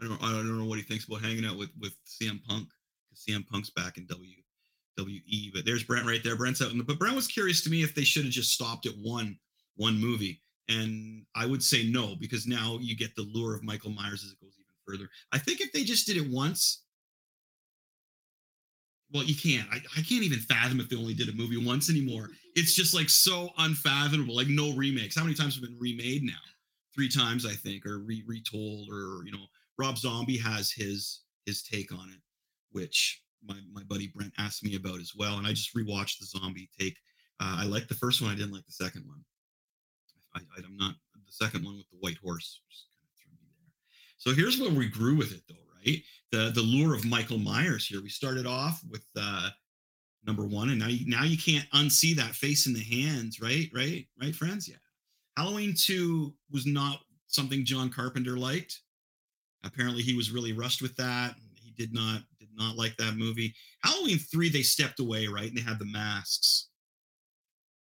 I 0.00 0.06
don't 0.06 0.22
I 0.22 0.32
don't 0.32 0.58
know 0.58 0.64
what 0.64 0.78
he 0.78 0.84
thinks 0.84 1.06
about 1.06 1.22
hanging 1.22 1.44
out 1.44 1.56
with 1.56 1.70
with 1.80 1.94
CM 2.06 2.42
Punk 2.44 2.68
because 3.08 3.24
CM 3.24 3.46
Punk's 3.48 3.70
back 3.70 3.96
in 3.96 4.06
WWE. 4.06 5.52
But 5.52 5.64
there's 5.64 5.82
Brent 5.82 6.06
right 6.06 6.22
there. 6.22 6.36
Brent's 6.36 6.62
out, 6.62 6.70
in 6.70 6.78
the, 6.78 6.84
but 6.84 6.98
Brent 6.98 7.16
was 7.16 7.26
curious 7.26 7.62
to 7.64 7.70
me 7.70 7.82
if 7.82 7.94
they 7.94 8.04
should 8.04 8.24
have 8.24 8.32
just 8.32 8.52
stopped 8.52 8.86
at 8.86 8.94
one 9.00 9.38
one 9.76 9.98
movie, 9.98 10.40
and 10.68 11.24
I 11.34 11.46
would 11.46 11.62
say 11.62 11.84
no 11.86 12.14
because 12.18 12.46
now 12.46 12.78
you 12.80 12.96
get 12.96 13.14
the 13.16 13.22
lure 13.22 13.54
of 13.54 13.62
Michael 13.62 13.90
Myers 13.90 14.24
as 14.24 14.32
it 14.32 14.40
goes 14.40 14.54
even 14.58 14.74
further. 14.86 15.10
I 15.32 15.38
think 15.38 15.60
if 15.60 15.72
they 15.72 15.84
just 15.84 16.06
did 16.06 16.16
it 16.16 16.30
once 16.30 16.84
well, 19.14 19.22
you 19.22 19.36
can't. 19.36 19.68
I, 19.70 19.76
I 19.76 20.02
can't 20.02 20.24
even 20.24 20.40
fathom 20.40 20.80
if 20.80 20.88
they 20.88 20.96
only 20.96 21.14
did 21.14 21.28
a 21.28 21.32
movie 21.32 21.64
once 21.64 21.88
anymore. 21.88 22.30
It's 22.56 22.74
just 22.74 22.94
like 22.94 23.08
so 23.08 23.50
unfathomable. 23.58 24.34
Like 24.34 24.48
no 24.48 24.74
remakes. 24.74 25.14
How 25.16 25.22
many 25.22 25.36
times 25.36 25.54
have 25.54 25.62
been 25.62 25.78
remade 25.78 26.24
now? 26.24 26.32
Three 26.94 27.08
times, 27.08 27.46
I 27.46 27.52
think, 27.52 27.86
or 27.86 27.98
re- 27.98 28.24
retold, 28.26 28.88
or 28.90 29.24
you 29.24 29.30
know, 29.30 29.46
Rob 29.78 29.98
Zombie 29.98 30.38
has 30.38 30.72
his 30.72 31.20
his 31.46 31.62
take 31.62 31.92
on 31.92 32.10
it, 32.10 32.20
which 32.72 33.22
my 33.46 33.56
my 33.72 33.82
buddy 33.84 34.08
Brent 34.08 34.32
asked 34.38 34.64
me 34.64 34.74
about 34.74 35.00
as 35.00 35.12
well. 35.16 35.38
And 35.38 35.46
I 35.46 35.50
just 35.50 35.76
rewatched 35.76 36.18
the 36.18 36.26
Zombie 36.26 36.68
take. 36.78 36.96
Uh, 37.40 37.58
I 37.60 37.66
liked 37.66 37.88
the 37.88 37.94
first 37.94 38.20
one. 38.20 38.32
I 38.32 38.34
didn't 38.34 38.52
like 38.52 38.66
the 38.66 38.72
second 38.72 39.06
one. 39.06 39.24
I, 40.34 40.40
I'm 40.58 40.76
not 40.76 40.94
the 41.14 41.32
second 41.32 41.64
one 41.64 41.76
with 41.76 41.88
the 41.90 41.98
white 42.00 42.18
horse. 42.18 42.60
Just 42.70 42.86
kind 42.92 43.06
of 43.08 43.16
threw 43.18 43.32
me 43.32 43.48
there. 43.58 43.72
So 44.18 44.34
here's 44.34 44.60
where 44.60 44.76
we 44.76 44.88
grew 44.88 45.16
with 45.16 45.32
it, 45.32 45.42
though, 45.48 45.54
right? 45.84 46.02
The 46.32 46.50
the 46.54 46.62
lure 46.62 46.94
of 46.94 47.04
Michael 47.04 47.38
Myers 47.38 47.86
here. 47.86 48.02
We 48.02 48.08
started 48.08 48.46
off 48.46 48.82
with 48.90 49.04
uh, 49.18 49.50
number 50.26 50.44
one, 50.44 50.70
and 50.70 50.78
now 50.78 50.88
you 50.88 51.06
now 51.06 51.24
you 51.24 51.38
can't 51.38 51.68
unsee 51.70 52.14
that 52.16 52.34
face 52.34 52.66
in 52.66 52.72
the 52.72 52.82
hands, 52.82 53.40
right? 53.40 53.68
Right? 53.74 54.06
Right, 54.20 54.34
friends? 54.34 54.68
Yeah. 54.68 54.76
Halloween 55.36 55.74
two 55.76 56.34
was 56.50 56.66
not 56.66 57.00
something 57.26 57.64
John 57.64 57.90
Carpenter 57.90 58.36
liked. 58.36 58.80
Apparently, 59.64 60.02
he 60.02 60.14
was 60.14 60.30
really 60.30 60.52
rushed 60.52 60.82
with 60.82 60.94
that. 60.96 61.34
He 61.54 61.72
did 61.72 61.92
not 61.92 62.22
did 62.38 62.50
not 62.54 62.76
like 62.76 62.96
that 62.98 63.16
movie. 63.16 63.54
Halloween 63.82 64.18
three, 64.18 64.48
they 64.48 64.62
stepped 64.62 65.00
away, 65.00 65.26
right? 65.26 65.48
And 65.48 65.56
they 65.56 65.62
had 65.62 65.78
the 65.78 65.86
masks. 65.86 66.68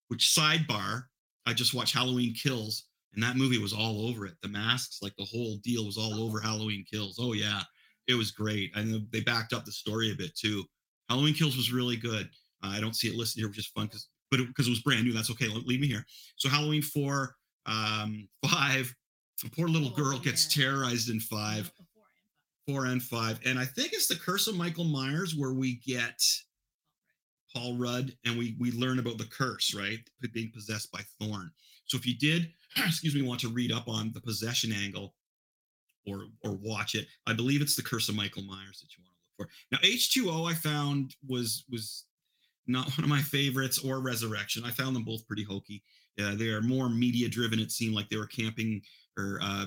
Which 0.08 0.36
sidebar? 0.38 1.04
I 1.46 1.54
just 1.54 1.74
watched 1.74 1.94
Halloween 1.94 2.34
Kills, 2.34 2.86
and 3.14 3.22
that 3.24 3.36
movie 3.38 3.58
was 3.60 3.74
all 3.74 4.08
over 4.08 4.26
it. 4.26 4.36
The 4.42 4.48
masks, 4.48 5.00
like 5.02 5.16
the 5.18 5.26
whole 5.26 5.58
deal, 5.64 5.86
was 5.86 5.98
all 5.98 6.22
over 6.22 6.40
Halloween 6.40 6.86
Kills. 6.90 7.18
Oh 7.20 7.34
yeah, 7.34 7.62
it 8.08 8.16
was 8.16 8.32
great, 8.32 8.76
and 8.76 9.06
they 9.12 9.22
backed 9.22 9.54
up 9.54 9.66
the 9.66 9.72
story 9.72 10.12
a 10.12 10.16
bit 10.16 10.36
too. 10.36 10.64
Halloween 11.10 11.34
Kills 11.34 11.58
was 11.58 11.72
really 11.72 11.98
good. 11.98 12.30
Uh, 12.64 12.70
I 12.70 12.80
don't 12.80 12.96
see 12.96 13.08
it 13.08 13.16
listed 13.16 13.42
here, 13.42 13.50
which 13.50 13.60
is 13.60 13.68
fun 13.68 13.88
because, 13.88 14.08
but 14.32 14.38
because 14.38 14.68
it, 14.68 14.70
it 14.70 14.72
was 14.72 14.82
brand 14.82 15.04
new. 15.04 15.14
That's 15.14 15.32
okay. 15.32 15.48
Leave 15.48 15.82
me 15.82 15.88
here. 15.88 16.06
So 16.38 16.50
Halloween 16.50 16.82
four, 16.82 17.36
um, 17.66 18.28
five. 18.48 18.94
The 19.44 19.50
poor 19.50 19.68
little 19.68 19.90
Oh, 19.90 19.96
girl 19.96 20.20
gets 20.20 20.48
terrorized 20.54 21.10
in 21.10 21.20
five 21.20 21.70
No, 21.78 21.86
four 21.94 22.06
and 22.06 22.24
four 22.66 22.86
and 22.86 23.04
five. 23.04 23.40
And 23.46 23.60
I 23.60 23.66
think 23.66 23.92
it's 23.92 24.08
the 24.08 24.16
curse 24.16 24.48
of 24.48 24.56
Michael 24.56 24.86
Myers 24.86 25.36
where 25.36 25.52
we 25.54 25.82
get 25.86 26.22
Paul 27.54 27.78
Rudd 27.78 28.16
and 28.26 28.38
we 28.38 28.56
we 28.60 28.72
learn 28.72 29.00
about 29.00 29.18
the 29.18 29.26
curse, 29.26 29.74
right? 29.74 30.00
Being 30.34 30.52
possessed 30.52 30.92
by 30.92 31.02
Thorn. 31.20 31.52
So 31.86 31.98
if 31.98 32.06
you 32.06 32.18
did, 32.18 32.52
excuse 32.78 33.16
me, 33.16 33.22
want 33.22 33.40
to 33.42 33.50
read 33.50 33.72
up 33.72 33.88
on 33.88 34.12
the 34.14 34.22
possession 34.22 34.72
angle 34.72 35.14
or 36.08 36.26
or 36.44 36.54
watch 36.54 36.96
it, 36.96 37.08
I 37.28 37.34
believe 37.34 37.62
it's 37.62 37.76
the 37.76 37.84
curse 37.84 38.10
of 38.10 38.16
Michael 38.16 38.44
Myers 38.44 38.82
that 38.82 38.96
you 38.96 39.04
want 39.04 39.14
to 39.14 39.44
look 39.44 39.50
for. 39.50 39.54
Now 39.72 39.80
H2O 39.80 40.50
I 40.50 40.54
found 40.54 41.16
was 41.28 41.66
was 41.70 42.06
not 42.68 42.86
one 42.98 43.04
of 43.04 43.10
my 43.10 43.22
favorites 43.22 43.80
or 43.80 44.00
Resurrection. 44.00 44.64
I 44.66 44.72
found 44.72 44.96
them 44.96 45.04
both 45.04 45.28
pretty 45.28 45.44
hokey. 45.44 45.84
Uh, 46.22 46.36
they 46.36 46.50
are 46.50 46.62
more 46.62 46.90
media 46.90 47.28
driven. 47.28 47.60
It 47.60 47.72
seemed 47.72 47.96
like 47.96 48.10
they 48.10 48.18
were 48.18 48.28
camping 48.28 48.82
or 49.18 49.40
uh, 49.42 49.66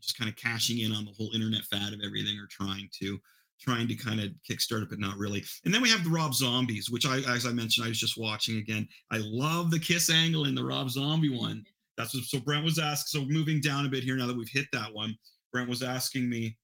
just 0.00 0.18
kind 0.18 0.28
of 0.28 0.36
cashing 0.36 0.80
in 0.80 0.92
on 0.92 1.04
the 1.04 1.12
whole 1.12 1.30
internet 1.34 1.64
fad 1.64 1.92
of 1.92 2.00
everything 2.04 2.38
or 2.38 2.46
trying 2.46 2.88
to 3.00 3.18
trying 3.64 3.88
to 3.88 3.94
kind 3.94 4.20
of 4.20 4.30
kickstart 4.48 4.82
it, 4.82 4.90
but 4.90 4.98
not 4.98 5.16
really. 5.16 5.44
And 5.64 5.72
then 5.72 5.82
we 5.82 5.90
have 5.90 6.04
the 6.04 6.10
Rob 6.10 6.34
Zombies, 6.34 6.90
which 6.90 7.06
I, 7.06 7.18
as 7.34 7.46
I 7.46 7.52
mentioned, 7.52 7.86
I 7.86 7.88
was 7.88 7.98
just 7.98 8.18
watching 8.18 8.58
again. 8.58 8.86
I 9.10 9.18
love 9.22 9.70
the 9.70 9.78
kiss 9.78 10.10
angle 10.10 10.44
in 10.44 10.54
the 10.54 10.64
Rob 10.64 10.90
Zombie 10.90 11.36
one. 11.36 11.64
That's 11.96 12.14
what, 12.14 12.24
so 12.24 12.40
Brent 12.40 12.64
was 12.64 12.78
asked. 12.78 13.08
So 13.08 13.24
moving 13.24 13.60
down 13.60 13.86
a 13.86 13.88
bit 13.88 14.04
here 14.04 14.16
now 14.16 14.26
that 14.26 14.36
we've 14.36 14.48
hit 14.48 14.66
that 14.72 14.92
one, 14.92 15.16
Brent 15.52 15.68
was 15.68 15.82
asking 15.82 16.28
me 16.28 16.56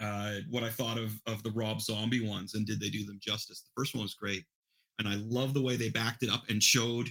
uh, 0.00 0.34
what 0.50 0.62
I 0.62 0.68
thought 0.68 0.98
of 0.98 1.12
of 1.26 1.42
the 1.42 1.52
Rob 1.52 1.80
Zombie 1.80 2.26
ones 2.26 2.54
and 2.54 2.66
did 2.66 2.80
they 2.80 2.90
do 2.90 3.04
them 3.06 3.18
justice? 3.20 3.62
The 3.62 3.80
first 3.80 3.94
one 3.94 4.02
was 4.02 4.14
great, 4.14 4.44
and 4.98 5.08
I 5.08 5.14
love 5.14 5.54
the 5.54 5.62
way 5.62 5.76
they 5.76 5.88
backed 5.88 6.22
it 6.22 6.30
up 6.30 6.42
and 6.48 6.62
showed 6.62 7.08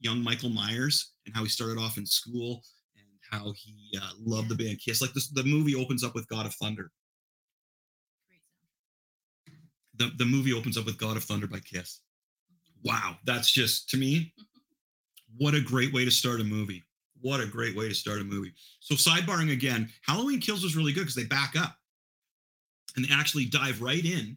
young 0.00 0.22
Michael 0.22 0.50
Myers 0.50 1.14
and 1.26 1.34
how 1.34 1.42
he 1.42 1.48
started 1.48 1.78
off 1.78 1.98
in 1.98 2.06
school 2.06 2.62
and 2.96 3.06
how 3.30 3.52
he 3.56 3.98
uh, 4.00 4.10
loved 4.20 4.48
the 4.48 4.54
band 4.54 4.78
Kiss. 4.84 5.00
Like 5.00 5.12
this, 5.14 5.28
the 5.28 5.42
movie 5.42 5.74
opens 5.74 6.04
up 6.04 6.14
with 6.14 6.28
God 6.28 6.46
of 6.46 6.54
Thunder. 6.54 6.92
The, 9.98 10.12
the 10.16 10.24
movie 10.24 10.52
opens 10.52 10.78
up 10.78 10.86
with 10.86 10.98
God 10.98 11.16
of 11.16 11.24
Thunder 11.24 11.46
by 11.46 11.58
Kiss. 11.60 12.00
Wow, 12.84 13.16
that's 13.24 13.50
just 13.50 13.90
to 13.90 13.96
me, 13.96 14.32
what 15.36 15.54
a 15.54 15.60
great 15.60 15.92
way 15.92 16.04
to 16.04 16.10
start 16.10 16.40
a 16.40 16.44
movie. 16.44 16.84
What 17.20 17.40
a 17.40 17.46
great 17.46 17.76
way 17.76 17.88
to 17.88 17.94
start 17.94 18.20
a 18.20 18.24
movie. 18.24 18.54
So 18.80 18.94
sidebarring 18.94 19.52
again, 19.52 19.90
Halloween 20.02 20.40
Kills 20.40 20.62
was 20.62 20.76
really 20.76 20.92
good 20.92 21.00
because 21.00 21.16
they 21.16 21.24
back 21.24 21.54
up 21.56 21.76
and 22.96 23.04
they 23.04 23.12
actually 23.12 23.46
dive 23.46 23.82
right 23.82 24.04
in 24.04 24.36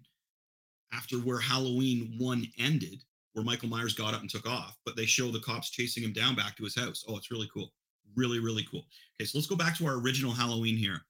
after 0.91 1.17
where 1.17 1.39
Halloween 1.39 2.15
one 2.17 2.47
ended, 2.57 3.03
where 3.33 3.45
Michael 3.45 3.69
Myers 3.69 3.93
got 3.93 4.13
up 4.13 4.21
and 4.21 4.29
took 4.29 4.47
off, 4.47 4.77
but 4.85 4.95
they 4.95 5.05
show 5.05 5.31
the 5.31 5.39
cops 5.39 5.69
chasing 5.69 6.03
him 6.03 6.13
down 6.13 6.35
back 6.35 6.57
to 6.57 6.63
his 6.63 6.75
house. 6.75 7.05
Oh, 7.07 7.17
it's 7.17 7.31
really 7.31 7.49
cool. 7.53 7.71
Really, 8.15 8.39
really 8.39 8.65
cool. 8.69 8.85
Okay, 9.19 9.25
so 9.25 9.37
let's 9.37 9.47
go 9.47 9.55
back 9.55 9.77
to 9.77 9.85
our 9.85 9.99
original 9.99 10.31
Halloween 10.31 10.75
here. 10.75 11.01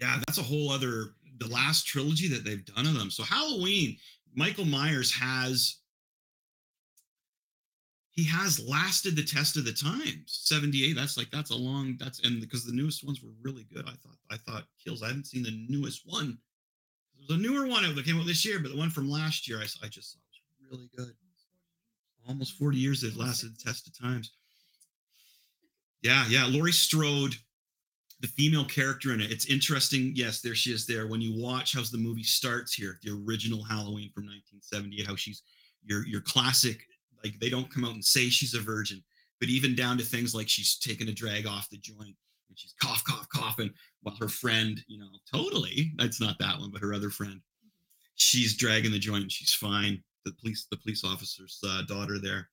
Yeah, 0.00 0.18
that's 0.26 0.38
a 0.38 0.42
whole 0.42 0.70
other 0.70 1.14
the 1.38 1.48
last 1.48 1.86
trilogy 1.86 2.28
that 2.28 2.44
they've 2.44 2.64
done 2.64 2.86
of 2.86 2.94
them. 2.94 3.10
So 3.10 3.22
Halloween, 3.22 3.96
Michael 4.34 4.64
Myers 4.64 5.12
has 5.12 5.78
he 8.10 8.24
has 8.24 8.60
lasted 8.60 9.16
the 9.16 9.24
test 9.24 9.56
of 9.56 9.64
the 9.64 9.72
times. 9.72 10.24
78 10.26 10.94
that's 10.94 11.16
like 11.16 11.30
that's 11.30 11.50
a 11.50 11.56
long 11.56 11.96
that's 11.98 12.20
and 12.20 12.40
because 12.40 12.64
the 12.64 12.72
newest 12.72 13.04
ones 13.04 13.22
were 13.22 13.32
really 13.42 13.66
good. 13.72 13.86
I 13.86 13.92
thought 13.92 14.16
i 14.30 14.36
thought 14.36 14.64
kills. 14.82 15.02
I 15.02 15.08
haven't 15.08 15.26
seen 15.26 15.42
the 15.42 15.66
newest 15.68 16.02
one. 16.04 16.38
There's 17.16 17.38
a 17.38 17.42
newer 17.42 17.66
one 17.66 17.82
that 17.94 18.04
came 18.04 18.18
out 18.18 18.26
this 18.26 18.44
year 18.44 18.58
but 18.58 18.72
the 18.72 18.78
one 18.78 18.90
from 18.90 19.08
last 19.08 19.48
year 19.48 19.58
i, 19.58 19.66
I 19.84 19.88
just 19.88 20.12
saw 20.12 20.18
was 20.28 20.70
really 20.70 20.90
good. 20.96 21.14
Almost 22.28 22.58
40 22.58 22.76
years 22.76 23.00
they've 23.00 23.16
lasted 23.16 23.56
the 23.56 23.62
test 23.64 23.86
of 23.86 23.98
times. 23.98 24.32
Yeah 26.02 26.24
yeah 26.28 26.46
laurie 26.46 26.72
strode 26.72 27.34
the 28.22 28.28
female 28.28 28.64
character 28.64 29.12
in 29.12 29.20
it 29.20 29.30
it's 29.30 29.46
interesting 29.46 30.12
yes 30.14 30.40
there 30.40 30.54
she 30.54 30.70
is 30.72 30.86
there 30.86 31.06
when 31.06 31.20
you 31.20 31.42
watch 31.42 31.74
how 31.74 31.82
the 31.90 31.98
movie 31.98 32.22
starts 32.22 32.72
here 32.72 32.98
the 33.02 33.10
original 33.26 33.62
halloween 33.64 34.10
from 34.14 34.24
1978 34.24 35.06
how 35.06 35.16
she's 35.16 35.42
your 35.84 36.06
your 36.06 36.20
classic 36.20 36.86
like 37.24 37.38
they 37.38 37.48
don't 37.48 37.72
come 37.72 37.84
out 37.84 37.94
and 37.94 38.04
say 38.04 38.28
she's 38.28 38.54
a 38.54 38.60
virgin, 38.60 39.02
but 39.40 39.48
even 39.48 39.74
down 39.74 39.98
to 39.98 40.04
things 40.04 40.34
like 40.34 40.48
she's 40.48 40.78
taking 40.78 41.08
a 41.08 41.12
drag 41.12 41.46
off 41.46 41.68
the 41.70 41.78
joint 41.78 42.16
and 42.48 42.58
she's 42.58 42.74
cough, 42.80 43.02
cough, 43.04 43.28
coughing 43.28 43.70
while 44.02 44.16
her 44.16 44.28
friend, 44.28 44.80
you 44.88 44.98
know, 44.98 45.08
totally, 45.32 45.92
that's 45.96 46.20
not 46.20 46.38
that 46.38 46.58
one, 46.58 46.70
but 46.70 46.82
her 46.82 46.94
other 46.94 47.10
friend, 47.10 47.40
she's 48.16 48.56
dragging 48.56 48.92
the 48.92 48.98
joint 48.98 49.22
and 49.22 49.32
she's 49.32 49.54
fine. 49.54 50.02
The 50.24 50.32
police, 50.40 50.66
the 50.70 50.76
police 50.76 51.04
officer's 51.04 51.58
uh, 51.66 51.82
daughter 51.82 52.18
there. 52.20 52.48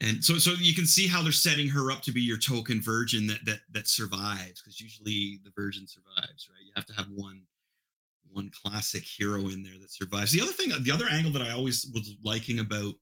And 0.00 0.22
so, 0.24 0.38
so 0.38 0.52
you 0.58 0.74
can 0.74 0.86
see 0.86 1.06
how 1.06 1.22
they're 1.22 1.32
setting 1.32 1.68
her 1.68 1.90
up 1.92 2.02
to 2.02 2.12
be 2.12 2.20
your 2.20 2.36
token 2.36 2.82
virgin 2.82 3.26
that 3.28 3.44
that 3.44 3.60
that 3.72 3.88
survives, 3.88 4.60
because 4.60 4.80
usually 4.80 5.40
the 5.44 5.52
virgin 5.54 5.86
survives, 5.86 6.48
right? 6.50 6.64
You 6.64 6.72
have 6.76 6.86
to 6.86 6.94
have 6.94 7.06
one 7.14 7.42
one 8.32 8.50
classic 8.50 9.04
hero 9.04 9.48
in 9.48 9.62
there 9.62 9.78
that 9.80 9.92
survives. 9.92 10.32
The 10.32 10.40
other 10.40 10.52
thing, 10.52 10.72
the 10.82 10.90
other 10.90 11.06
angle 11.10 11.32
that 11.32 11.42
I 11.42 11.52
always 11.52 11.86
was 11.94 12.16
liking 12.24 12.58
about 12.58 12.94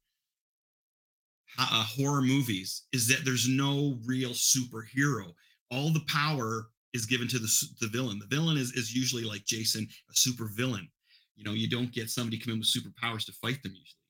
uh, 1.58 1.84
horror 1.84 2.22
movies 2.22 2.82
is 2.92 3.08
that 3.08 3.24
there's 3.24 3.48
no 3.48 3.98
real 4.04 4.30
superhero. 4.30 5.32
All 5.70 5.90
the 5.90 6.04
power 6.06 6.68
is 6.92 7.06
given 7.06 7.28
to 7.28 7.38
the, 7.38 7.50
the 7.80 7.88
villain. 7.88 8.18
The 8.18 8.34
villain 8.34 8.58
is, 8.58 8.72
is 8.72 8.94
usually 8.94 9.24
like 9.24 9.44
Jason, 9.46 9.88
a 10.10 10.14
super 10.14 10.50
villain. 10.54 10.88
You 11.36 11.44
know, 11.44 11.52
you 11.52 11.68
don't 11.68 11.92
get 11.92 12.10
somebody 12.10 12.38
come 12.38 12.52
in 12.52 12.58
with 12.58 12.68
superpowers 12.68 13.24
to 13.26 13.32
fight 13.32 13.62
them 13.62 13.72
usually. 13.72 14.01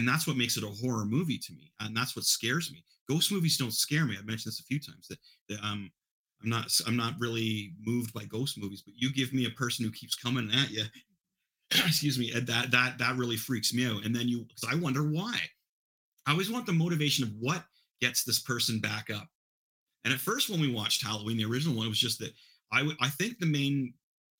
And 0.00 0.08
that's 0.08 0.26
what 0.26 0.38
makes 0.38 0.56
it 0.56 0.64
a 0.64 0.66
horror 0.66 1.04
movie 1.04 1.36
to 1.36 1.52
me. 1.52 1.70
And 1.78 1.94
that's 1.94 2.16
what 2.16 2.24
scares 2.24 2.72
me. 2.72 2.82
Ghost 3.06 3.30
movies 3.30 3.58
don't 3.58 3.74
scare 3.74 4.06
me. 4.06 4.16
I've 4.18 4.24
mentioned 4.24 4.50
this 4.50 4.60
a 4.60 4.64
few 4.64 4.80
times 4.80 5.08
that, 5.08 5.18
that 5.50 5.62
um, 5.62 5.90
I'm 6.42 6.48
not 6.48 6.72
I'm 6.86 6.96
not 6.96 7.16
really 7.18 7.74
moved 7.84 8.14
by 8.14 8.24
ghost 8.24 8.56
movies, 8.58 8.82
but 8.82 8.94
you 8.96 9.12
give 9.12 9.34
me 9.34 9.44
a 9.44 9.50
person 9.50 9.84
who 9.84 9.92
keeps 9.92 10.14
coming 10.14 10.50
at 10.54 10.70
you, 10.70 10.84
excuse 11.86 12.18
me, 12.18 12.32
that 12.32 12.70
that 12.70 12.96
that 12.96 13.16
really 13.16 13.36
freaks 13.36 13.74
me 13.74 13.86
out. 13.86 14.06
And 14.06 14.16
then 14.16 14.26
you 14.26 14.44
because 14.44 14.64
I 14.72 14.74
wonder 14.74 15.02
why. 15.02 15.38
I 16.26 16.30
always 16.30 16.50
want 16.50 16.64
the 16.64 16.72
motivation 16.72 17.24
of 17.24 17.34
what 17.38 17.62
gets 18.00 18.24
this 18.24 18.38
person 18.38 18.80
back 18.80 19.10
up. 19.10 19.28
And 20.06 20.14
at 20.14 20.20
first, 20.20 20.48
when 20.48 20.60
we 20.60 20.72
watched 20.72 21.04
Halloween, 21.04 21.36
the 21.36 21.44
original 21.44 21.76
one, 21.76 21.84
it 21.84 21.90
was 21.90 21.98
just 21.98 22.20
that 22.20 22.32
I, 22.72 22.78
w- 22.78 22.96
I 23.00 23.08
think 23.08 23.38
the 23.38 23.46
main 23.46 23.92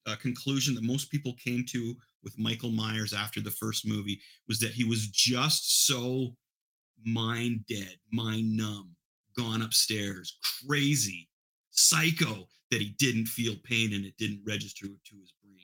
uh, 0.06 0.16
conclusion 0.16 0.74
that 0.74 0.84
most 0.84 1.10
people 1.10 1.34
came 1.42 1.66
to 1.68 1.94
with 2.22 2.38
Michael 2.38 2.70
Myers 2.70 3.12
after 3.12 3.40
the 3.40 3.50
first 3.50 3.86
movie 3.86 4.20
was 4.48 4.58
that 4.60 4.72
he 4.72 4.84
was 4.84 5.08
just 5.08 5.86
so 5.86 6.34
mind 7.04 7.64
dead, 7.68 7.96
mind 8.12 8.56
numb, 8.56 8.94
gone 9.36 9.62
upstairs, 9.62 10.38
crazy, 10.66 11.28
psycho 11.70 12.46
that 12.70 12.80
he 12.80 12.94
didn't 12.98 13.26
feel 13.26 13.54
pain 13.64 13.94
and 13.94 14.04
it 14.04 14.16
didn't 14.18 14.42
register 14.46 14.86
to 14.86 15.16
his 15.20 15.32
brain. 15.42 15.56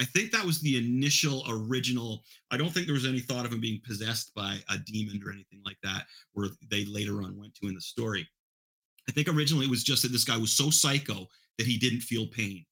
I 0.00 0.04
think 0.04 0.32
that 0.32 0.44
was 0.46 0.60
the 0.60 0.78
initial 0.78 1.44
original. 1.46 2.22
I 2.50 2.56
don't 2.56 2.70
think 2.70 2.86
there 2.86 2.94
was 2.94 3.06
any 3.06 3.20
thought 3.20 3.44
of 3.44 3.52
him 3.52 3.60
being 3.60 3.82
possessed 3.86 4.32
by 4.34 4.56
a 4.70 4.78
demon 4.78 5.20
or 5.24 5.30
anything 5.30 5.60
like 5.64 5.76
that, 5.82 6.06
where 6.32 6.48
they 6.70 6.86
later 6.86 7.22
on 7.22 7.38
went 7.38 7.54
to 7.56 7.68
in 7.68 7.74
the 7.74 7.80
story. 7.82 8.26
I 9.08 9.12
think 9.12 9.28
originally 9.28 9.66
it 9.66 9.70
was 9.70 9.84
just 9.84 10.02
that 10.02 10.12
this 10.12 10.24
guy 10.24 10.38
was 10.38 10.52
so 10.52 10.70
psycho 10.70 11.26
that 11.58 11.66
he 11.66 11.76
didn't 11.76 12.00
feel 12.00 12.26
pain. 12.28 12.64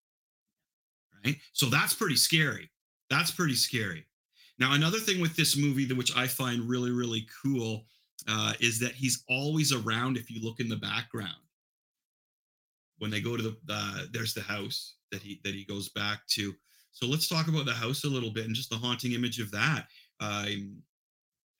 Right. 1.24 1.36
So 1.52 1.66
that's 1.66 1.92
pretty 1.92 2.16
scary. 2.16 2.70
That's 3.10 3.30
pretty 3.30 3.54
scary. 3.54 4.04
Now, 4.58 4.74
another 4.74 4.98
thing 4.98 5.20
with 5.20 5.36
this 5.36 5.56
movie, 5.56 5.84
that 5.84 5.96
which 5.96 6.16
I 6.16 6.26
find 6.26 6.68
really, 6.68 6.90
really 6.90 7.26
cool, 7.42 7.84
uh, 8.26 8.52
is 8.60 8.80
that 8.80 8.92
he's 8.92 9.22
always 9.28 9.72
around 9.72 10.16
if 10.16 10.30
you 10.30 10.40
look 10.42 10.60
in 10.60 10.68
the 10.68 10.76
background. 10.76 11.36
When 12.98 13.10
they 13.10 13.20
go 13.20 13.36
to 13.36 13.42
the, 13.42 13.56
uh, 13.70 14.04
there's 14.12 14.34
the 14.34 14.42
house 14.42 14.94
that 15.12 15.22
he 15.22 15.40
that 15.44 15.54
he 15.54 15.64
goes 15.64 15.88
back 15.90 16.26
to 16.30 16.52
so 16.98 17.06
let's 17.06 17.28
talk 17.28 17.46
about 17.46 17.64
the 17.64 17.72
house 17.72 18.02
a 18.02 18.08
little 18.08 18.30
bit 18.30 18.46
and 18.46 18.54
just 18.56 18.70
the 18.70 18.76
haunting 18.76 19.12
image 19.12 19.38
of 19.38 19.52
that. 19.52 19.86
Um, 20.18 20.82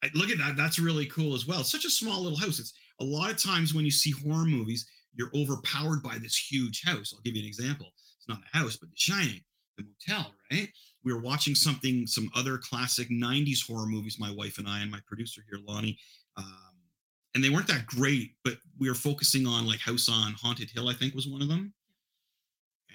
I, 0.02 0.10
look 0.14 0.30
at 0.30 0.38
that. 0.38 0.56
That's 0.56 0.80
really 0.80 1.06
cool 1.06 1.34
as 1.36 1.46
well. 1.46 1.60
It's 1.60 1.70
such 1.70 1.84
a 1.84 1.90
small 1.90 2.22
little 2.22 2.38
house. 2.38 2.58
It's 2.58 2.72
a 3.00 3.04
lot 3.04 3.30
of 3.30 3.40
times 3.40 3.72
when 3.72 3.84
you 3.84 3.90
see 3.92 4.10
horror 4.10 4.46
movies, 4.46 4.86
you're 5.14 5.30
overpowered 5.36 6.02
by 6.02 6.18
this 6.18 6.36
huge 6.36 6.82
house. 6.82 7.14
I'll 7.14 7.22
give 7.22 7.36
you 7.36 7.42
an 7.42 7.48
example. 7.48 7.86
It's 8.16 8.28
not 8.28 8.40
a 8.52 8.58
house, 8.58 8.76
but 8.76 8.90
The 8.90 8.96
Shining, 8.96 9.40
the 9.76 9.84
motel, 9.84 10.34
right? 10.50 10.68
We 11.04 11.12
were 11.12 11.20
watching 11.20 11.54
something, 11.54 12.06
some 12.06 12.30
other 12.34 12.58
classic 12.58 13.08
90s 13.08 13.66
horror 13.66 13.86
movies, 13.86 14.18
my 14.18 14.30
wife 14.30 14.58
and 14.58 14.68
I, 14.68 14.80
and 14.80 14.90
my 14.90 15.00
producer 15.06 15.42
here, 15.48 15.60
Lonnie. 15.66 15.98
Um, 16.36 16.74
and 17.34 17.44
they 17.44 17.50
weren't 17.50 17.68
that 17.68 17.86
great, 17.86 18.32
but 18.44 18.58
we 18.78 18.88
were 18.88 18.94
focusing 18.94 19.46
on 19.46 19.66
like 19.66 19.80
House 19.80 20.08
on 20.08 20.32
Haunted 20.32 20.70
Hill, 20.70 20.88
I 20.88 20.94
think 20.94 21.14
was 21.14 21.28
one 21.28 21.42
of 21.42 21.48
them 21.48 21.72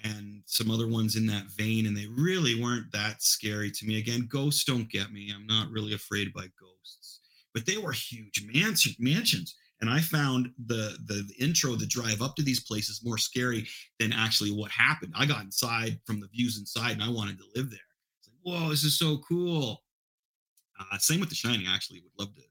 and 0.04 0.42
some 0.46 0.70
other 0.70 0.86
ones 0.86 1.16
in 1.16 1.26
that 1.26 1.46
vein, 1.56 1.86
and 1.86 1.96
they 1.96 2.06
really 2.06 2.60
weren't 2.60 2.92
that 2.92 3.22
scary 3.22 3.70
to 3.70 3.86
me. 3.86 3.98
Again, 3.98 4.28
ghosts 4.30 4.64
don't 4.64 4.90
get 4.90 5.10
me. 5.10 5.32
I'm 5.34 5.46
not 5.46 5.70
really 5.70 5.94
afraid 5.94 6.32
by 6.34 6.42
ghosts, 6.42 7.20
but 7.54 7.64
they 7.66 7.78
were 7.78 7.92
huge 7.92 8.44
mansion, 8.52 8.94
mansions. 8.98 9.56
And 9.80 9.90
I 9.90 10.00
found 10.00 10.50
the, 10.66 10.96
the 11.06 11.26
the 11.28 11.44
intro, 11.44 11.74
the 11.74 11.86
drive 11.86 12.22
up 12.22 12.36
to 12.36 12.42
these 12.42 12.60
places, 12.60 13.02
more 13.02 13.18
scary 13.18 13.66
than 13.98 14.12
actually 14.12 14.50
what 14.50 14.70
happened. 14.70 15.12
I 15.16 15.26
got 15.26 15.42
inside 15.42 15.98
from 16.06 16.20
the 16.20 16.28
views 16.28 16.58
inside, 16.58 16.92
and 16.92 17.02
I 17.02 17.08
wanted 17.08 17.38
to 17.38 17.44
live 17.54 17.70
there. 17.70 17.80
Whoa, 18.44 18.68
this 18.70 18.84
is 18.84 18.98
so 18.98 19.18
cool. 19.18 19.82
Uh, 20.78 20.98
same 20.98 21.20
with 21.20 21.28
The 21.28 21.34
Shining. 21.34 21.66
Actually, 21.68 22.00
would 22.00 22.24
love 22.24 22.34
to, 22.34 22.42
to 22.42 22.46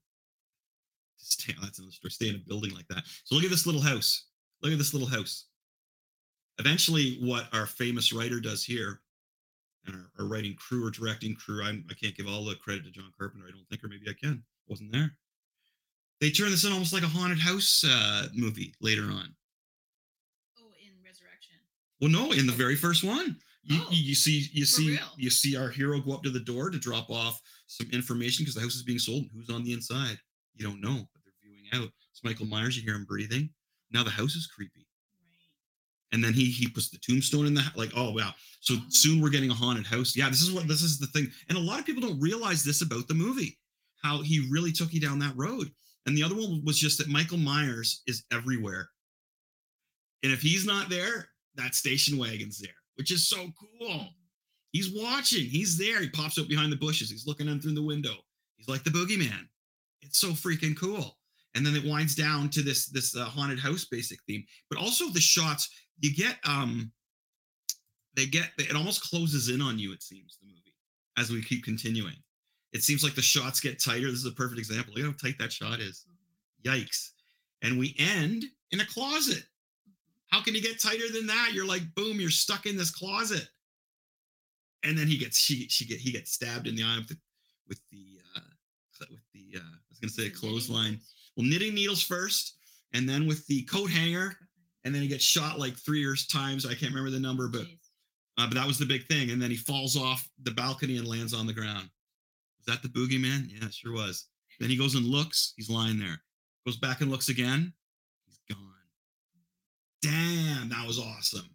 stay. 1.17 1.53
That's 1.61 1.79
another 1.79 1.91
story. 1.91 2.11
Stay 2.11 2.29
in 2.29 2.35
a 2.35 2.39
building 2.39 2.73
like 2.73 2.87
that. 2.89 3.03
So 3.23 3.35
look 3.35 3.43
at 3.45 3.49
this 3.49 3.65
little 3.65 3.81
house. 3.81 4.25
Look 4.61 4.71
at 4.71 4.77
this 4.77 4.93
little 4.93 5.07
house 5.07 5.45
eventually 6.59 7.17
what 7.21 7.47
our 7.53 7.65
famous 7.65 8.13
writer 8.13 8.39
does 8.39 8.63
here 8.63 9.01
and 9.85 9.95
our, 9.95 10.11
our 10.19 10.29
writing 10.29 10.55
crew 10.55 10.85
or 10.85 10.91
directing 10.91 11.35
crew 11.35 11.63
I'm, 11.63 11.85
i 11.89 11.93
can 11.93 12.09
not 12.09 12.15
give 12.15 12.27
all 12.27 12.45
the 12.45 12.55
credit 12.55 12.85
to 12.85 12.91
john 12.91 13.11
carpenter 13.17 13.47
i 13.47 13.51
don't 13.51 13.67
think 13.69 13.83
or 13.83 13.87
maybe 13.87 14.09
i 14.09 14.13
can 14.13 14.43
wasn't 14.67 14.91
there 14.91 15.15
they 16.21 16.29
turn 16.29 16.51
this 16.51 16.63
in 16.63 16.71
almost 16.71 16.93
like 16.93 17.03
a 17.03 17.07
haunted 17.07 17.39
house 17.39 17.83
uh, 17.87 18.27
movie 18.33 18.73
later 18.81 19.03
on 19.03 19.33
oh 20.59 20.71
in 20.81 20.93
resurrection 21.03 21.57
well 21.99 22.11
no 22.11 22.31
in 22.31 22.45
the 22.45 22.53
very 22.53 22.75
first 22.75 23.03
one 23.03 23.37
you, 23.65 23.79
oh, 23.81 23.87
you 23.91 24.15
see 24.15 24.47
you 24.51 24.65
see 24.65 24.89
real? 24.91 24.99
you 25.17 25.29
see 25.29 25.55
our 25.55 25.69
hero 25.69 25.99
go 25.99 26.13
up 26.13 26.23
to 26.23 26.29
the 26.29 26.39
door 26.39 26.69
to 26.69 26.77
drop 26.77 27.09
off 27.09 27.39
some 27.67 27.87
information 27.91 28.43
because 28.43 28.55
the 28.55 28.61
house 28.61 28.75
is 28.75 28.83
being 28.83 28.99
sold 28.99 29.23
And 29.23 29.31
who's 29.33 29.49
on 29.49 29.63
the 29.63 29.73
inside? 29.73 30.17
You 30.55 30.65
don't 30.65 30.81
know 30.81 30.95
but 31.13 31.21
they're 31.23 31.33
viewing 31.41 31.65
out. 31.73 31.89
It's 32.11 32.23
michael 32.23 32.45
myers 32.45 32.75
you 32.75 32.83
hear 32.83 32.95
him 32.95 33.05
breathing. 33.05 33.49
Now 33.91 34.03
the 34.03 34.09
house 34.09 34.35
is 34.35 34.47
creepy. 34.47 34.85
And 36.11 36.23
then 36.23 36.33
he 36.33 36.45
he 36.45 36.67
puts 36.67 36.89
the 36.89 36.97
tombstone 36.97 37.45
in 37.47 37.53
the 37.53 37.63
like 37.75 37.91
oh 37.95 38.11
wow. 38.11 38.33
So 38.59 38.75
Oh. 38.75 38.85
soon 38.89 39.21
we're 39.21 39.29
getting 39.29 39.49
a 39.51 39.55
haunted 39.55 39.87
house. 39.87 40.15
Yeah 40.15 40.29
this 40.29 40.41
is 40.41 40.51
what 40.51 40.67
this 40.67 40.83
is 40.83 40.99
the 40.99 41.07
thing. 41.07 41.31
And 41.49 41.57
a 41.57 41.61
lot 41.61 41.79
of 41.79 41.85
people 41.85 42.01
don't 42.01 42.19
realize 42.19 42.63
this 42.63 42.81
about 42.81 43.07
the 43.07 43.13
movie 43.13 43.57
how 44.03 44.21
he 44.21 44.45
really 44.51 44.73
took 44.73 44.91
you 44.93 44.99
down 44.99 45.19
that 45.19 45.37
road. 45.37 45.71
And 46.05 46.17
the 46.17 46.23
other 46.23 46.35
one 46.35 46.61
was 46.65 46.77
just 46.77 46.97
that 46.97 47.07
michael 47.07 47.37
myers 47.37 48.01
is 48.07 48.25
everywhere. 48.31 48.89
And 50.21 50.33
if 50.33 50.41
he's 50.41 50.65
not 50.65 50.89
there 50.89 51.29
that 51.55 51.75
station 51.75 52.17
wagon's 52.17 52.59
there 52.59 52.71
which 52.95 53.11
is 53.11 53.27
so 53.27 53.51
cool. 53.79 54.09
He's 54.71 54.91
watching. 54.93 55.45
He's 55.45 55.77
there. 55.77 56.01
He 56.01 56.09
pops 56.09 56.37
up 56.37 56.47
behind 56.47 56.71
the 56.71 56.77
bushes. 56.77 57.09
He's 57.09 57.27
looking 57.27 57.47
in 57.47 57.61
through 57.61 57.75
the 57.75 57.83
window. 57.83 58.15
He's 58.57 58.67
like 58.67 58.83
the 58.83 58.89
boogeyman. 58.89 59.47
It's 60.01 60.19
so 60.19 60.29
freaking 60.29 60.77
cool. 60.77 61.17
And 61.55 61.65
then 61.65 61.75
it 61.75 61.85
winds 61.85 62.15
down 62.15 62.49
to 62.49 62.61
this 62.61 62.87
this 62.87 63.15
uh, 63.15 63.25
haunted 63.25 63.59
house 63.59 63.85
basic 63.85 64.19
theme 64.23 64.43
but 64.69 64.79
also 64.79 65.09
the 65.09 65.21
shots 65.21 65.69
you 65.99 66.13
get 66.13 66.37
um 66.45 66.91
they 68.15 68.25
get 68.25 68.49
it 68.57 68.75
almost 68.75 69.03
closes 69.03 69.49
in 69.49 69.61
on 69.61 69.77
you 69.77 69.93
it 69.93 70.01
seems 70.01 70.37
the 70.41 70.47
movie 70.47 70.73
as 71.17 71.29
we 71.29 71.43
keep 71.43 71.63
continuing. 71.63 72.15
It 72.73 72.83
seems 72.83 73.03
like 73.03 73.13
the 73.13 73.21
shots 73.21 73.59
get 73.59 73.79
tighter. 73.79 74.09
This 74.09 74.19
is 74.19 74.25
a 74.25 74.31
perfect 74.31 74.57
example. 74.57 74.95
Look 74.95 75.05
how 75.05 75.11
tight 75.11 75.37
that 75.39 75.53
shot 75.53 75.79
is. 75.79 76.05
Yikes. 76.63 77.11
And 77.61 77.77
we 77.77 77.95
end 77.99 78.45
in 78.71 78.79
a 78.79 78.85
closet 78.85 79.43
how 80.33 80.41
can 80.41 80.55
you 80.55 80.63
get 80.63 80.81
tighter 80.81 81.11
than 81.13 81.27
that? 81.27 81.51
You're 81.53 81.67
like 81.67 81.83
boom 81.93 82.19
you're 82.19 82.31
stuck 82.31 82.65
in 82.65 82.75
this 82.75 82.89
closet. 82.89 83.47
And 84.83 84.97
then 84.97 85.05
he 85.05 85.15
gets 85.15 85.37
she 85.37 85.67
she 85.69 85.85
get 85.85 85.99
he 85.99 86.11
gets 86.11 86.31
stabbed 86.31 86.65
in 86.65 86.75
the 86.75 86.81
eye 86.81 86.97
with 86.97 87.09
the 87.09 87.17
with 87.69 87.79
the 87.91 88.19
uh 88.35 89.05
with 89.11 89.21
the 89.31 89.59
uh 89.59 89.61
i 89.61 89.89
was 89.91 89.99
gonna 89.99 90.11
say 90.11 90.25
a 90.25 90.31
clothesline. 90.31 90.99
Well 91.37 91.45
knitting 91.45 91.75
needles 91.75 92.01
first 92.01 92.55
and 92.93 93.07
then 93.07 93.27
with 93.27 93.45
the 93.45 93.61
coat 93.65 93.91
hanger 93.91 94.35
and 94.83 94.93
then 94.93 95.03
he 95.03 95.07
gets 95.07 95.23
shot 95.23 95.59
like 95.59 95.77
three 95.77 95.99
years 95.99 96.25
times. 96.25 96.65
I 96.65 96.73
can't 96.73 96.91
remember 96.93 97.11
the 97.11 97.19
number 97.19 97.47
but 97.47 97.67
uh, 98.39 98.47
but 98.47 98.55
that 98.55 98.65
was 98.65 98.79
the 98.79 98.87
big 98.87 99.05
thing. 99.05 99.29
And 99.29 99.39
then 99.39 99.51
he 99.51 99.57
falls 99.57 99.95
off 99.95 100.27
the 100.41 100.51
balcony 100.51 100.97
and 100.97 101.07
lands 101.07 101.35
on 101.35 101.45
the 101.45 101.53
ground. 101.53 101.89
Was 102.57 102.65
that 102.65 102.81
the 102.81 102.89
boogeyman? 102.89 103.49
Yeah 103.49 103.69
sure 103.69 103.93
was. 103.93 104.29
Then 104.59 104.71
he 104.71 104.77
goes 104.77 104.95
and 104.95 105.05
looks. 105.05 105.53
He's 105.57 105.69
lying 105.69 105.99
there. 105.99 106.23
Goes 106.65 106.77
back 106.77 107.01
and 107.01 107.11
looks 107.11 107.29
again 107.29 107.71
damn 110.03 110.69
that 110.69 110.85
was 110.85 110.99
awesome. 110.99 111.49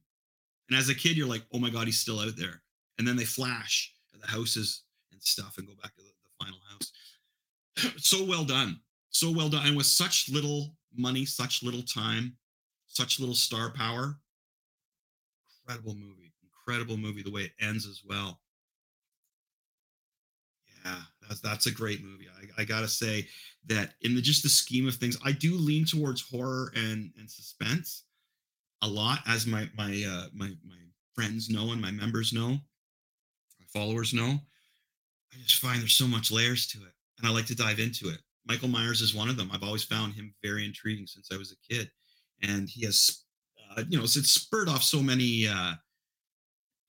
And 0.68 0.78
as 0.78 0.88
a 0.88 0.94
kid 0.94 1.16
you're 1.16 1.28
like 1.28 1.44
oh 1.52 1.58
my 1.58 1.70
god 1.70 1.86
he's 1.86 2.00
still 2.00 2.20
out 2.20 2.36
there. 2.36 2.62
And 2.98 3.06
then 3.06 3.16
they 3.16 3.24
flash 3.24 3.92
at 4.14 4.20
the 4.20 4.26
houses 4.26 4.82
and 5.12 5.22
stuff 5.22 5.58
and 5.58 5.66
go 5.66 5.74
back 5.80 5.94
to 5.94 6.02
the, 6.02 6.08
the 6.08 6.44
final 6.44 6.58
house. 6.70 6.92
So 8.04 8.24
well 8.24 8.44
done. 8.44 8.80
So 9.10 9.30
well 9.30 9.48
done. 9.48 9.66
And 9.66 9.76
with 9.76 9.86
such 9.86 10.28
little 10.30 10.74
money 10.96 11.24
such 11.24 11.62
little 11.62 11.82
time 11.82 12.36
such 12.86 13.20
little 13.20 13.34
star 13.34 13.70
power 13.70 14.18
incredible 15.60 15.94
movie 15.94 16.32
incredible 16.42 16.96
movie 16.96 17.22
the 17.22 17.30
way 17.30 17.42
it 17.42 17.52
ends 17.60 17.86
as 17.86 18.02
well. 18.04 18.40
Yeah 20.84 21.02
that's 21.28 21.40
that's 21.40 21.66
a 21.66 21.70
great 21.70 22.02
movie. 22.02 22.26
I, 22.28 22.62
I 22.62 22.64
gotta 22.64 22.88
say 22.88 23.28
that 23.66 23.94
in 24.02 24.14
the 24.14 24.22
just 24.22 24.42
the 24.42 24.48
scheme 24.48 24.88
of 24.88 24.94
things 24.94 25.16
i 25.24 25.32
do 25.32 25.54
lean 25.54 25.84
towards 25.84 26.22
horror 26.22 26.72
and 26.74 27.12
and 27.18 27.30
suspense 27.30 28.04
a 28.82 28.88
lot 28.88 29.20
as 29.26 29.46
my 29.46 29.68
my 29.76 30.04
uh 30.08 30.26
my 30.34 30.48
my 30.66 30.76
friends 31.14 31.50
know 31.50 31.72
and 31.72 31.80
my 31.80 31.90
members 31.90 32.32
know 32.32 32.50
my 32.50 33.66
followers 33.72 34.14
know 34.14 34.38
i 35.32 35.36
just 35.42 35.60
find 35.60 35.80
there's 35.80 35.94
so 35.96 36.06
much 36.06 36.30
layers 36.30 36.66
to 36.66 36.78
it 36.78 36.92
and 37.18 37.26
i 37.26 37.30
like 37.30 37.46
to 37.46 37.56
dive 37.56 37.80
into 37.80 38.08
it 38.08 38.18
michael 38.46 38.68
myers 38.68 39.00
is 39.00 39.14
one 39.14 39.28
of 39.28 39.36
them 39.36 39.50
i've 39.52 39.62
always 39.64 39.84
found 39.84 40.14
him 40.14 40.34
very 40.42 40.64
intriguing 40.64 41.06
since 41.06 41.28
i 41.32 41.36
was 41.36 41.52
a 41.52 41.74
kid 41.74 41.90
and 42.42 42.68
he 42.68 42.84
has 42.84 43.24
uh, 43.76 43.82
you 43.88 43.98
know 43.98 44.04
it's 44.04 44.30
spurred 44.30 44.68
off 44.68 44.82
so 44.82 45.02
many 45.02 45.46
uh 45.48 45.72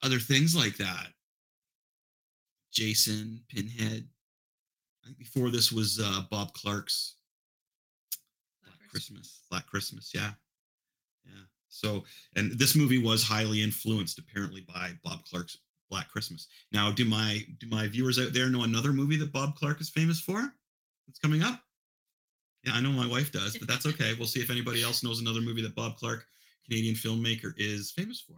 other 0.02 0.18
things 0.18 0.54
like 0.54 0.76
that 0.76 1.08
jason 2.72 3.40
pinhead 3.48 4.06
i 5.02 5.06
think 5.06 5.18
before 5.18 5.50
this 5.50 5.72
was 5.72 6.00
uh 6.00 6.22
bob 6.30 6.52
clark's 6.54 7.16
Black 8.90 8.90
Christmas. 8.90 9.40
Black 9.50 9.66
Christmas, 9.66 10.10
yeah. 10.12 10.30
Yeah. 11.24 11.42
So, 11.70 12.04
and 12.36 12.52
this 12.58 12.76
movie 12.76 12.98
was 12.98 13.22
highly 13.22 13.62
influenced 13.62 14.18
apparently 14.18 14.62
by 14.62 14.92
Bob 15.02 15.24
Clark's 15.24 15.56
Black 15.88 16.08
Christmas. 16.08 16.46
Now, 16.72 16.90
do 16.90 17.04
my 17.04 17.44
do 17.58 17.66
my 17.68 17.88
viewers 17.88 18.18
out 18.18 18.32
there 18.32 18.48
know 18.48 18.62
another 18.62 18.92
movie 18.92 19.16
that 19.16 19.32
Bob 19.32 19.56
Clark 19.56 19.80
is 19.80 19.90
famous 19.90 20.20
for? 20.20 20.52
That's 21.06 21.18
coming 21.18 21.42
up? 21.42 21.60
Yeah, 22.64 22.74
I 22.74 22.80
know 22.80 22.90
my 22.90 23.06
wife 23.06 23.32
does, 23.32 23.56
but 23.56 23.66
that's 23.66 23.86
okay. 23.86 24.14
We'll 24.18 24.28
see 24.28 24.40
if 24.40 24.50
anybody 24.50 24.82
else 24.82 25.02
knows 25.02 25.20
another 25.20 25.40
movie 25.40 25.62
that 25.62 25.74
Bob 25.74 25.96
Clark, 25.96 26.26
Canadian 26.66 26.94
filmmaker, 26.94 27.52
is 27.56 27.90
famous 27.90 28.20
for. 28.20 28.36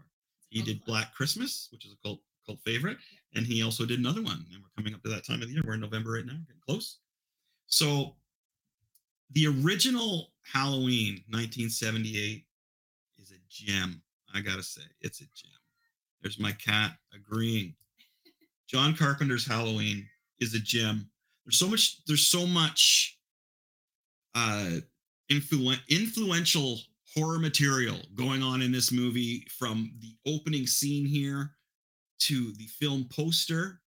He 0.48 0.62
did 0.62 0.84
Black 0.84 1.12
Christmas, 1.14 1.68
which 1.72 1.84
is 1.84 1.92
a 1.92 2.06
cult 2.06 2.20
cult 2.46 2.60
favorite, 2.64 2.98
and 3.34 3.46
he 3.46 3.62
also 3.62 3.84
did 3.84 3.98
another 3.98 4.22
one. 4.22 4.44
And 4.52 4.62
we're 4.62 4.70
coming 4.76 4.94
up 4.94 5.02
to 5.02 5.10
that 5.10 5.26
time 5.26 5.42
of 5.42 5.48
the 5.48 5.54
year. 5.54 5.62
We're 5.66 5.74
in 5.74 5.80
November 5.80 6.12
right 6.12 6.26
now, 6.26 6.38
getting 6.46 6.62
close. 6.66 6.98
So 7.66 8.16
the 9.32 9.46
original 9.46 10.32
Halloween 10.42 11.22
1978 11.30 12.12
is 12.26 12.38
a 12.38 12.51
gem. 13.52 14.02
I 14.34 14.40
gotta 14.40 14.62
say, 14.62 14.82
it's 15.00 15.20
a 15.20 15.24
gem. 15.24 15.50
There's 16.22 16.38
my 16.38 16.52
cat 16.52 16.92
agreeing. 17.14 17.74
John 18.66 18.94
Carpenter's 18.94 19.46
Halloween 19.46 20.06
is 20.40 20.54
a 20.54 20.60
gem. 20.60 21.10
There's 21.44 21.58
so 21.58 21.68
much. 21.68 22.04
There's 22.06 22.26
so 22.26 22.46
much 22.46 23.18
uh, 24.34 24.76
influ- 25.30 25.78
influential 25.88 26.78
horror 27.14 27.38
material 27.38 27.98
going 28.14 28.42
on 28.42 28.62
in 28.62 28.72
this 28.72 28.90
movie, 28.90 29.46
from 29.50 29.92
the 30.00 30.14
opening 30.26 30.66
scene 30.66 31.04
here 31.04 31.50
to 32.20 32.52
the 32.52 32.66
film 32.66 33.06
poster 33.10 33.80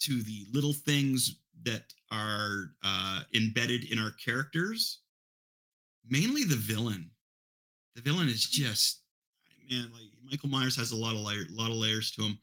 to 0.00 0.22
the 0.22 0.46
little 0.52 0.72
things 0.72 1.36
that 1.62 1.84
are 2.12 2.72
uh, 2.84 3.20
embedded 3.34 3.90
in 3.90 3.98
our 3.98 4.12
characters. 4.12 5.00
Mainly 6.08 6.44
the 6.44 6.56
villain. 6.56 7.10
The 7.96 8.02
villain 8.02 8.28
is 8.28 8.44
just 8.44 9.00
man, 9.70 9.90
like 9.92 10.02
Michael 10.30 10.48
Myers 10.50 10.76
has 10.76 10.92
a 10.92 10.96
lot 10.96 11.14
of 11.14 11.20
layer, 11.22 11.44
lot 11.50 11.70
of 11.70 11.76
layers 11.76 12.10
to 12.12 12.22
him, 12.22 12.38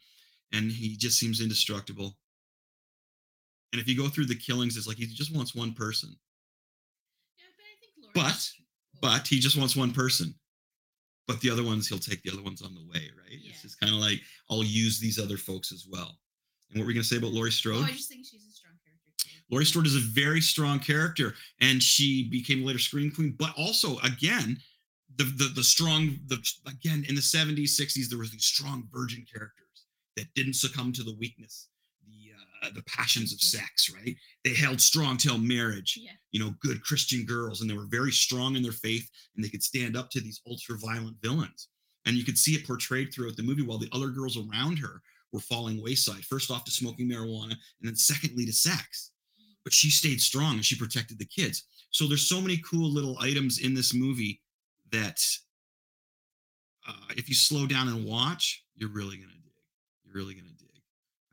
and 0.51 0.71
he 0.71 0.97
just 0.97 1.17
seems 1.19 1.39
indestructible. 1.41 2.17
And 3.71 3.79
if 3.81 3.87
you 3.87 3.95
go 3.95 4.07
through 4.09 4.25
the 4.25 4.35
killings, 4.35 4.75
it's 4.77 4.87
like 4.87 4.97
he 4.97 5.05
just 5.05 5.33
wants 5.35 5.55
one 5.55 5.73
person, 5.73 6.15
Yeah, 7.37 7.45
but 7.57 7.63
I 7.63 7.75
think 7.79 7.91
Laurie. 8.15 8.29
but 8.31 8.51
but 9.01 9.27
he 9.27 9.39
just 9.39 9.57
wants 9.57 9.75
one 9.75 9.91
person. 9.93 10.33
But 11.27 11.39
the 11.39 11.49
other 11.49 11.63
ones, 11.63 11.87
he'll 11.87 11.99
take 11.99 12.21
the 12.23 12.31
other 12.33 12.41
ones 12.43 12.61
on 12.61 12.73
the 12.75 12.81
way, 12.81 13.09
right? 13.17 13.39
Yeah. 13.41 13.51
It's 13.51 13.61
just 13.61 13.79
kind 13.79 13.93
of 13.93 13.99
like 13.99 14.19
I'll 14.49 14.63
use 14.63 14.99
these 14.99 15.19
other 15.19 15.37
folks 15.37 15.71
as 15.71 15.85
well. 15.89 16.17
And 16.69 16.79
what 16.79 16.81
were 16.81 16.87
we 16.87 16.93
gonna 16.95 17.03
say 17.03 17.17
about 17.17 17.31
Laurie 17.31 17.51
Strode? 17.51 17.77
Oh, 17.77 17.83
I 17.85 17.91
just 17.91 18.09
think 18.09 18.25
she's 18.25 18.43
a 18.45 18.51
strong 18.51 18.73
character 18.83 19.11
too. 19.17 19.29
Laurie 19.51 19.65
Strode 19.65 19.85
is 19.87 19.95
a 19.95 19.99
very 19.99 20.41
strong 20.41 20.79
character, 20.79 21.35
and 21.61 21.81
she 21.81 22.27
became 22.29 22.63
later 22.65 22.79
screen 22.79 23.11
queen. 23.11 23.35
But 23.37 23.53
also, 23.57 23.99
again, 23.99 24.57
the 25.17 25.23
the 25.23 25.51
the 25.55 25.63
strong 25.63 26.17
the 26.27 26.37
again 26.67 27.05
in 27.07 27.15
the 27.15 27.21
seventies, 27.21 27.77
sixties, 27.77 28.09
there 28.09 28.19
was 28.19 28.31
these 28.31 28.45
strong 28.45 28.87
virgin 28.91 29.25
characters 29.31 29.85
that 30.15 30.33
didn't 30.35 30.55
succumb 30.55 30.91
to 30.93 31.03
the 31.03 31.15
weakness, 31.15 31.69
the 32.05 32.67
uh, 32.67 32.71
the 32.73 32.83
passions 32.83 33.33
of 33.33 33.41
sex. 33.41 33.91
Right? 33.93 34.15
They 34.43 34.53
held 34.53 34.81
strong 34.81 35.17
till 35.17 35.37
marriage. 35.37 35.97
Yeah. 36.01 36.11
You 36.31 36.39
know, 36.39 36.53
good 36.61 36.83
Christian 36.83 37.25
girls, 37.25 37.61
and 37.61 37.69
they 37.69 37.75
were 37.75 37.87
very 37.89 38.11
strong 38.11 38.55
in 38.55 38.63
their 38.63 38.71
faith, 38.71 39.09
and 39.35 39.43
they 39.43 39.49
could 39.49 39.63
stand 39.63 39.95
up 39.95 40.09
to 40.11 40.21
these 40.21 40.41
ultra 40.47 40.77
violent 40.77 41.17
villains. 41.21 41.69
And 42.05 42.17
you 42.17 42.25
could 42.25 42.37
see 42.37 42.53
it 42.53 42.67
portrayed 42.67 43.13
throughout 43.13 43.37
the 43.37 43.43
movie, 43.43 43.61
while 43.61 43.77
the 43.77 43.89
other 43.93 44.09
girls 44.09 44.37
around 44.37 44.77
her 44.79 45.01
were 45.31 45.39
falling 45.39 45.81
wayside. 45.81 46.25
First 46.25 46.51
off, 46.51 46.65
to 46.65 46.71
smoking 46.71 47.09
marijuana, 47.09 47.51
and 47.51 47.83
then 47.83 47.95
secondly 47.95 48.45
to 48.45 48.53
sex 48.53 49.13
but 49.63 49.73
she 49.73 49.89
stayed 49.89 50.21
strong 50.21 50.55
and 50.55 50.65
she 50.65 50.75
protected 50.75 51.17
the 51.17 51.25
kids. 51.25 51.63
So 51.91 52.07
there's 52.07 52.27
so 52.27 52.41
many 52.41 52.57
cool 52.57 52.91
little 52.91 53.17
items 53.19 53.59
in 53.59 53.73
this 53.73 53.93
movie 53.93 54.41
that 54.93 55.19
uh, 56.87 57.13
if 57.17 57.27
you 57.27 57.35
slow 57.35 57.65
down 57.67 57.87
and 57.87 58.05
watch, 58.05 58.63
you're 58.75 58.89
really 58.89 59.17
gonna 59.17 59.33
dig. 59.33 59.53
You're 60.05 60.15
really 60.15 60.35
gonna 60.35 60.47
dig. 60.57 60.81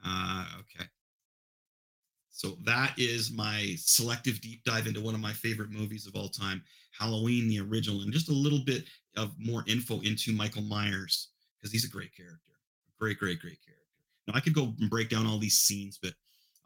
Uh, 0.05 0.45
okay. 0.61 0.89
So 2.31 2.57
that 2.65 2.95
is 2.97 3.31
my 3.31 3.75
selective 3.77 4.41
deep 4.41 4.65
dive 4.65 4.87
into 4.87 5.01
one 5.01 5.15
of 5.15 5.21
my 5.21 5.33
favorite 5.33 5.71
movies 5.71 6.07
of 6.07 6.17
all 6.17 6.29
time, 6.29 6.63
Halloween 6.99 7.49
the 7.49 7.61
original, 7.61 8.01
and 8.03 8.13
just 8.13 8.31
a 8.31 8.35
little 8.35 8.61
bit 8.65 8.85
of 9.17 9.35
more 9.39 9.63
info 9.67 10.01
into 10.01 10.33
Michael 10.33 10.63
Myers 10.63 11.29
because 11.59 11.71
he's 11.71 11.85
a 11.85 11.91
great 11.91 12.17
character, 12.17 12.53
great, 12.99 13.19
great, 13.19 13.41
great 13.41 13.59
character. 13.63 13.85
Now 14.27 14.35
I 14.37 14.41
could 14.41 14.55
go 14.55 14.73
and 14.81 14.89
break 14.89 15.11
down 15.11 15.27
all 15.27 15.39
these 15.39 15.61
scenes, 15.61 15.99
but 16.03 16.15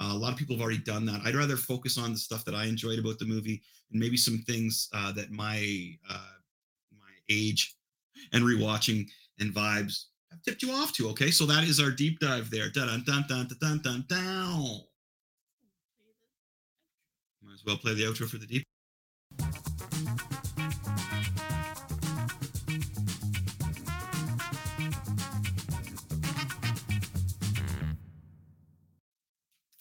uh, 0.00 0.12
a 0.12 0.16
lot 0.16 0.32
of 0.32 0.38
people 0.38 0.54
have 0.54 0.62
already 0.62 0.78
done 0.78 1.04
that. 1.06 1.20
I'd 1.24 1.34
rather 1.34 1.56
focus 1.56 1.98
on 1.98 2.12
the 2.12 2.18
stuff 2.18 2.44
that 2.44 2.54
I 2.54 2.66
enjoyed 2.66 2.98
about 2.98 3.18
the 3.18 3.24
movie 3.24 3.62
and 3.90 4.00
maybe 4.00 4.16
some 4.16 4.38
things 4.46 4.88
uh, 4.92 5.12
that 5.12 5.30
my 5.30 5.96
uh, 6.08 6.34
age 7.30 7.76
and 8.32 8.44
rewatching 8.44 9.08
and 9.40 9.54
vibes 9.54 10.04
have 10.30 10.42
tipped 10.42 10.62
you 10.62 10.72
off 10.72 10.92
to. 10.94 11.08
Okay, 11.10 11.30
so 11.30 11.46
that 11.46 11.64
is 11.64 11.80
our 11.80 11.90
deep 11.90 12.18
dive 12.20 12.50
there. 12.50 12.70
Dun 12.70 13.02
dun 13.04 13.04
dun 13.06 13.24
dun 13.28 13.48
dun 13.60 13.80
dun 13.82 14.04
dun. 14.08 14.80
Might 17.42 17.54
as 17.54 17.64
well 17.66 17.76
play 17.76 17.94
the 17.94 18.02
outro 18.02 18.28
for 18.28 18.38
the 18.38 18.46
deep. 18.46 18.64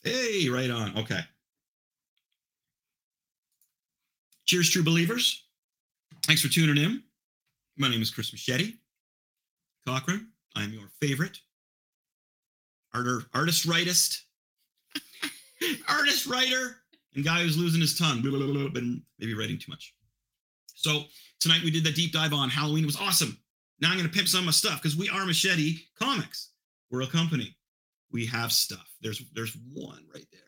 Hey, 0.04 0.50
right 0.50 0.70
on. 0.70 0.98
Okay. 0.98 1.22
Cheers, 4.46 4.70
true 4.70 4.84
believers. 4.84 5.46
Thanks 6.28 6.42
for 6.42 6.50
tuning 6.50 6.84
in. 6.84 7.04
My 7.76 7.90
name 7.90 8.02
is 8.04 8.12
Chris 8.12 8.32
Machete 8.32 8.76
Cochran. 9.88 10.28
I'm 10.56 10.72
your 10.74 10.90
favorite 11.02 11.40
arter, 12.94 13.24
artist, 13.34 13.66
writist, 13.66 14.26
artist, 15.90 16.28
writer, 16.28 16.76
and 17.16 17.26
guy 17.26 17.42
who's 17.42 17.58
losing 17.58 17.82
his 17.82 17.98
tongue, 17.98 18.22
blah, 18.22 18.30
blah, 18.30 18.68
blah, 18.70 18.82
maybe 19.18 19.34
writing 19.34 19.58
too 19.58 19.72
much. 19.72 19.96
So 20.76 21.06
tonight 21.40 21.64
we 21.64 21.72
did 21.72 21.84
the 21.84 21.92
deep 21.92 22.12
dive 22.12 22.34
on 22.34 22.50
Halloween. 22.50 22.84
It 22.84 22.88
was 22.88 22.98
awesome. 23.02 23.40
Now 23.82 23.90
I'm 23.90 23.98
going 23.98 24.08
to 24.08 24.14
pimp 24.14 24.28
some 24.28 24.42
of 24.42 24.46
my 24.46 24.52
stuff 24.52 24.80
because 24.80 24.96
we 24.96 25.10
are 25.10 25.26
Machete 25.26 25.80
Comics. 26.00 26.52
We're 26.92 27.02
a 27.02 27.08
company. 27.08 27.58
We 28.12 28.28
have 28.28 28.52
stuff. 28.52 28.88
There's 29.02 29.24
there's 29.34 29.58
one 29.74 30.06
right 30.14 30.28
there. 30.32 30.42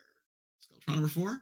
Skeletron 0.61 0.93
number 0.93 1.09
four. 1.09 1.41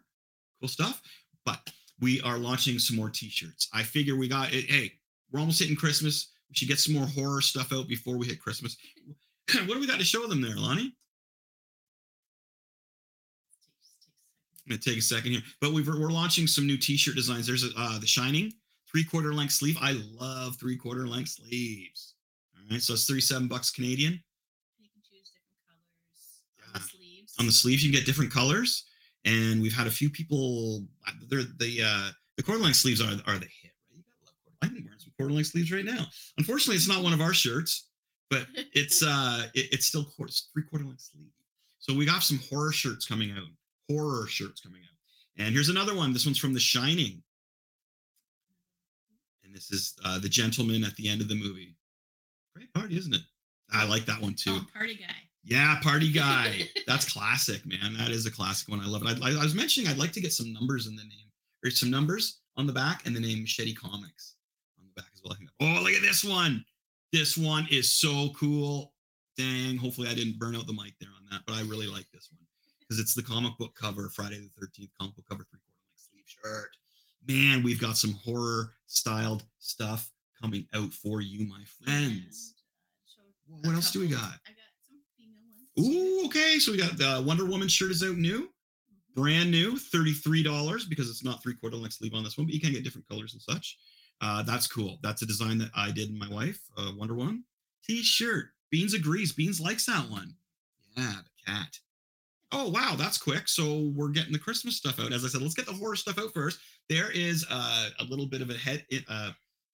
Cool 0.61 0.69
stuff. 0.69 1.01
But 1.45 1.59
we 1.99 2.21
are 2.21 2.37
launching 2.37 2.79
some 2.79 2.95
more 2.95 3.09
t-shirts. 3.09 3.67
I 3.73 3.83
figure 3.83 4.15
we 4.15 4.29
got 4.29 4.53
it. 4.53 4.63
Hey, 4.71 4.93
we're 5.33 5.39
almost 5.39 5.59
hitting 5.59 5.75
Christmas. 5.75 6.29
We 6.49 6.55
should 6.55 6.67
get 6.67 6.79
some 6.79 6.93
more 6.93 7.07
horror 7.07 7.41
stuff 7.41 7.73
out 7.73 7.87
before 7.87 8.15
we 8.15 8.27
hit 8.27 8.39
Christmas. 8.39 8.77
what 9.65 9.73
do 9.73 9.79
we 9.79 9.87
got 9.87 9.99
to 9.99 10.05
show 10.05 10.27
them 10.27 10.41
there, 10.41 10.55
Lonnie? 10.55 10.95
I'm 14.65 14.69
gonna 14.69 14.79
take 14.79 14.97
a 14.97 15.01
second 15.01 15.31
here, 15.33 15.41
but 15.59 15.73
we've, 15.73 15.87
we're 15.87 16.09
launching 16.09 16.47
some 16.47 16.65
new 16.65 16.77
T-shirt 16.77 17.15
designs. 17.15 17.45
There's 17.45 17.65
uh, 17.77 17.99
the 17.99 18.07
Shining 18.07 18.53
three 18.89 19.03
quarter 19.03 19.33
length 19.33 19.53
sleeve. 19.53 19.75
I 19.81 20.01
love 20.17 20.55
three 20.55 20.77
quarter 20.77 21.05
length 21.05 21.29
sleeves. 21.29 22.13
All 22.55 22.63
right, 22.71 22.81
so 22.81 22.93
it's 22.93 23.05
37 23.05 23.49
bucks 23.49 23.71
Canadian. 23.71 24.23
You 24.79 24.89
can 24.93 25.01
choose 25.01 25.31
different 25.31 25.59
colors 25.67 26.73
on 26.73 26.81
the 26.81 26.87
sleeves. 26.87 27.35
On 27.39 27.45
the 27.45 27.51
sleeves, 27.51 27.83
you 27.83 27.91
can 27.91 27.99
get 27.99 28.05
different 28.05 28.31
colors, 28.31 28.85
and 29.25 29.61
we've 29.61 29.73
had 29.73 29.87
a 29.87 29.91
few 29.91 30.09
people. 30.09 30.85
They're 31.27 31.43
the 31.43 31.81
uh, 31.85 32.11
the 32.37 32.43
quarter 32.43 32.61
length 32.61 32.77
sleeves 32.77 33.01
are 33.01 33.11
are 33.27 33.37
the 33.37 33.47
hit. 33.61 33.73
Right? 33.91 33.91
You 33.91 34.03
gotta 34.03 34.23
love 34.25 34.35
quarter. 34.45 35.02
I'm 35.19 35.25
wearing 35.25 35.29
quarter 35.29 35.33
length 35.35 35.49
sleeves 35.49 35.71
right 35.71 35.85
now. 35.85 36.05
Unfortunately, 36.37 36.75
it's 36.75 36.87
not 36.87 37.03
one 37.03 37.13
of 37.13 37.21
our 37.21 37.33
shirts, 37.33 37.89
but 38.29 38.47
it's 38.73 39.03
uh 39.07 39.43
it, 39.53 39.67
it's 39.71 39.85
still 39.85 40.05
quarter, 40.05 40.33
three 40.53 40.63
quarter 40.63 40.85
length 40.85 41.09
sleeve. 41.11 41.27
So 41.79 41.93
we 41.93 42.05
got 42.05 42.23
some 42.23 42.39
horror 42.49 42.71
shirts 42.71 43.05
coming 43.05 43.31
out. 43.31 43.47
Horror 43.89 44.27
shirts 44.27 44.61
coming 44.61 44.81
out. 44.81 45.43
And 45.43 45.53
here's 45.53 45.69
another 45.69 45.95
one. 45.95 46.13
This 46.13 46.25
one's 46.25 46.37
from 46.37 46.53
The 46.53 46.59
Shining. 46.59 47.21
And 49.43 49.53
this 49.53 49.71
is 49.71 49.93
uh, 50.05 50.19
the 50.19 50.29
gentleman 50.29 50.83
at 50.85 50.95
the 50.95 51.09
end 51.09 51.21
of 51.21 51.27
the 51.27 51.35
movie. 51.35 51.75
Great 52.55 52.73
party, 52.73 52.97
isn't 52.97 53.13
it? 53.13 53.21
I 53.71 53.85
like 53.85 54.05
that 54.05 54.21
one 54.21 54.35
too. 54.35 54.59
Oh, 54.61 54.65
party 54.73 54.95
guy. 54.95 55.15
Yeah, 55.43 55.77
party 55.81 56.11
guy. 56.13 56.69
That's 56.87 57.11
classic, 57.11 57.65
man. 57.65 57.97
That 57.97 58.11
is 58.11 58.25
a 58.25 58.31
classic 58.31 58.69
one. 58.69 58.79
I 58.79 58.85
love 58.87 59.03
it. 59.05 59.21
I, 59.21 59.31
I 59.31 59.43
was 59.43 59.55
mentioning 59.55 59.89
I'd 59.89 59.97
like 59.97 60.13
to 60.13 60.21
get 60.21 60.31
some 60.31 60.53
numbers 60.53 60.87
in 60.87 60.95
the 60.95 61.03
name, 61.03 61.27
or 61.65 61.71
some 61.71 61.89
numbers 61.89 62.39
on 62.55 62.67
the 62.67 62.73
back, 62.73 63.05
and 63.05 63.15
the 63.15 63.19
name 63.19 63.41
Machete 63.41 63.73
Comics 63.73 64.35
back 64.95 65.05
as 65.13 65.21
well. 65.23 65.35
Oh, 65.61 65.81
look 65.81 65.93
at 65.93 66.01
this 66.01 66.23
one. 66.23 66.63
This 67.11 67.37
one 67.37 67.67
is 67.69 67.91
so 67.93 68.29
cool. 68.37 68.93
Dang. 69.37 69.77
Hopefully, 69.77 70.07
I 70.09 70.13
didn't 70.15 70.37
burn 70.39 70.55
out 70.55 70.67
the 70.67 70.73
mic 70.73 70.93
there 70.99 71.09
on 71.15 71.25
that, 71.31 71.41
but 71.45 71.53
I 71.55 71.61
really 71.61 71.87
like 71.87 72.07
this 72.13 72.29
one 72.31 72.45
because 72.79 72.99
it's 72.99 73.13
the 73.13 73.23
comic 73.23 73.57
book 73.57 73.73
cover, 73.75 74.09
Friday 74.09 74.39
the 74.39 74.49
Thirteenth 74.59 74.91
comic 74.99 75.15
book 75.15 75.25
cover, 75.29 75.43
three 75.49 75.59
quarter 75.59 75.79
length 75.87 76.09
sleeve 76.09 76.23
shirt. 76.25 76.69
Man, 77.27 77.63
we've 77.63 77.79
got 77.81 77.97
some 77.97 78.13
horror 78.13 78.73
styled 78.87 79.43
stuff 79.59 80.11
coming 80.41 80.67
out 80.73 80.93
for 80.93 81.21
you, 81.21 81.45
my 81.47 81.63
friends. 81.83 81.87
And, 81.87 82.19
uh, 82.19 83.07
showed 83.15 83.33
Well, 83.47 83.59
a 83.63 83.67
what 83.67 83.75
else 83.75 83.91
do 83.91 83.99
we 84.01 84.07
got? 84.07 84.19
I 84.45 84.51
got 84.51 84.73
some 84.85 84.99
female 85.17 85.39
ones. 85.77 86.23
Ooh, 86.23 86.25
okay. 86.27 86.59
So 86.59 86.71
we 86.71 86.77
got 86.77 86.97
the 86.97 87.23
Wonder 87.25 87.45
Woman 87.45 87.67
shirt 87.67 87.91
is 87.91 88.03
out 88.03 88.17
new, 88.17 88.41
Mhm. 88.47 89.15
brand 89.15 89.51
new, 89.51 89.77
$33 89.79 90.85
because 90.85 91.09
it's 91.09 91.23
not 91.23 91.41
three 91.41 91.55
quarter 91.55 91.77
length 91.77 91.95
sleeve 91.95 92.13
on 92.13 92.23
this 92.23 92.37
one, 92.37 92.45
but 92.45 92.53
you 92.53 92.59
can 92.61 92.71
get 92.73 92.83
different 92.83 93.07
colors 93.07 93.33
and 93.33 93.41
such. 93.41 93.77
Uh, 94.21 94.43
that's 94.43 94.67
cool. 94.67 94.99
That's 95.01 95.21
a 95.21 95.25
design 95.25 95.57
that 95.57 95.71
I 95.75 95.91
did 95.91 96.09
in 96.09 96.17
my 96.17 96.29
wife, 96.29 96.59
uh, 96.77 96.91
Wonder 96.97 97.15
Woman 97.15 97.43
t-shirt. 97.85 98.47
Beans 98.71 98.93
agrees. 98.93 99.33
Beans 99.33 99.59
likes 99.61 99.85
that 99.85 100.09
one. 100.09 100.33
Yeah, 100.97 101.13
the 101.13 101.51
cat. 101.51 101.77
Oh 102.51 102.69
wow, 102.69 102.95
that's 102.97 103.17
quick. 103.17 103.47
So 103.47 103.91
we're 103.95 104.09
getting 104.09 104.33
the 104.33 104.39
Christmas 104.39 104.77
stuff 104.77 104.99
out. 104.99 105.13
As 105.13 105.25
I 105.25 105.27
said, 105.27 105.41
let's 105.41 105.55
get 105.55 105.65
the 105.65 105.73
horror 105.73 105.95
stuff 105.95 106.19
out 106.19 106.33
first. 106.33 106.59
There 106.89 107.11
is 107.11 107.45
uh, 107.49 107.89
a 107.99 108.03
little 108.05 108.25
bit 108.25 108.41
of 108.41 108.49
a 108.49 108.57
head 108.57 108.85
uh, 109.09 109.31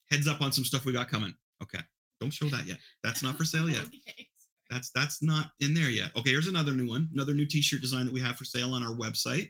heads 0.10 0.28
up 0.28 0.42
on 0.42 0.52
some 0.52 0.66
stuff 0.66 0.86
we 0.86 0.94
got 0.94 1.10
coming. 1.10 1.34
Okay, 1.62 1.80
don't 2.20 2.32
show 2.32 2.48
that 2.48 2.66
yet. 2.66 2.78
That's 3.04 3.22
not 3.24 3.38
for 3.38 3.46
sale 3.46 3.70
yet. 3.70 3.86
Okay. 4.08 4.26
That's 4.70 4.92
that's 4.92 5.24
not 5.24 5.50
in 5.62 5.74
there 5.74 5.90
yet. 5.90 6.12
Okay, 6.16 6.30
here's 6.30 6.48
another 6.48 6.74
new 6.74 6.88
one, 6.88 7.10
another 7.12 7.34
new 7.34 7.48
T-shirt 7.48 7.82
design 7.82 8.06
that 8.06 8.14
we 8.14 8.22
have 8.22 8.36
for 8.36 8.46
sale 8.46 8.76
on 8.76 8.84
our 8.84 8.94
website, 8.94 9.50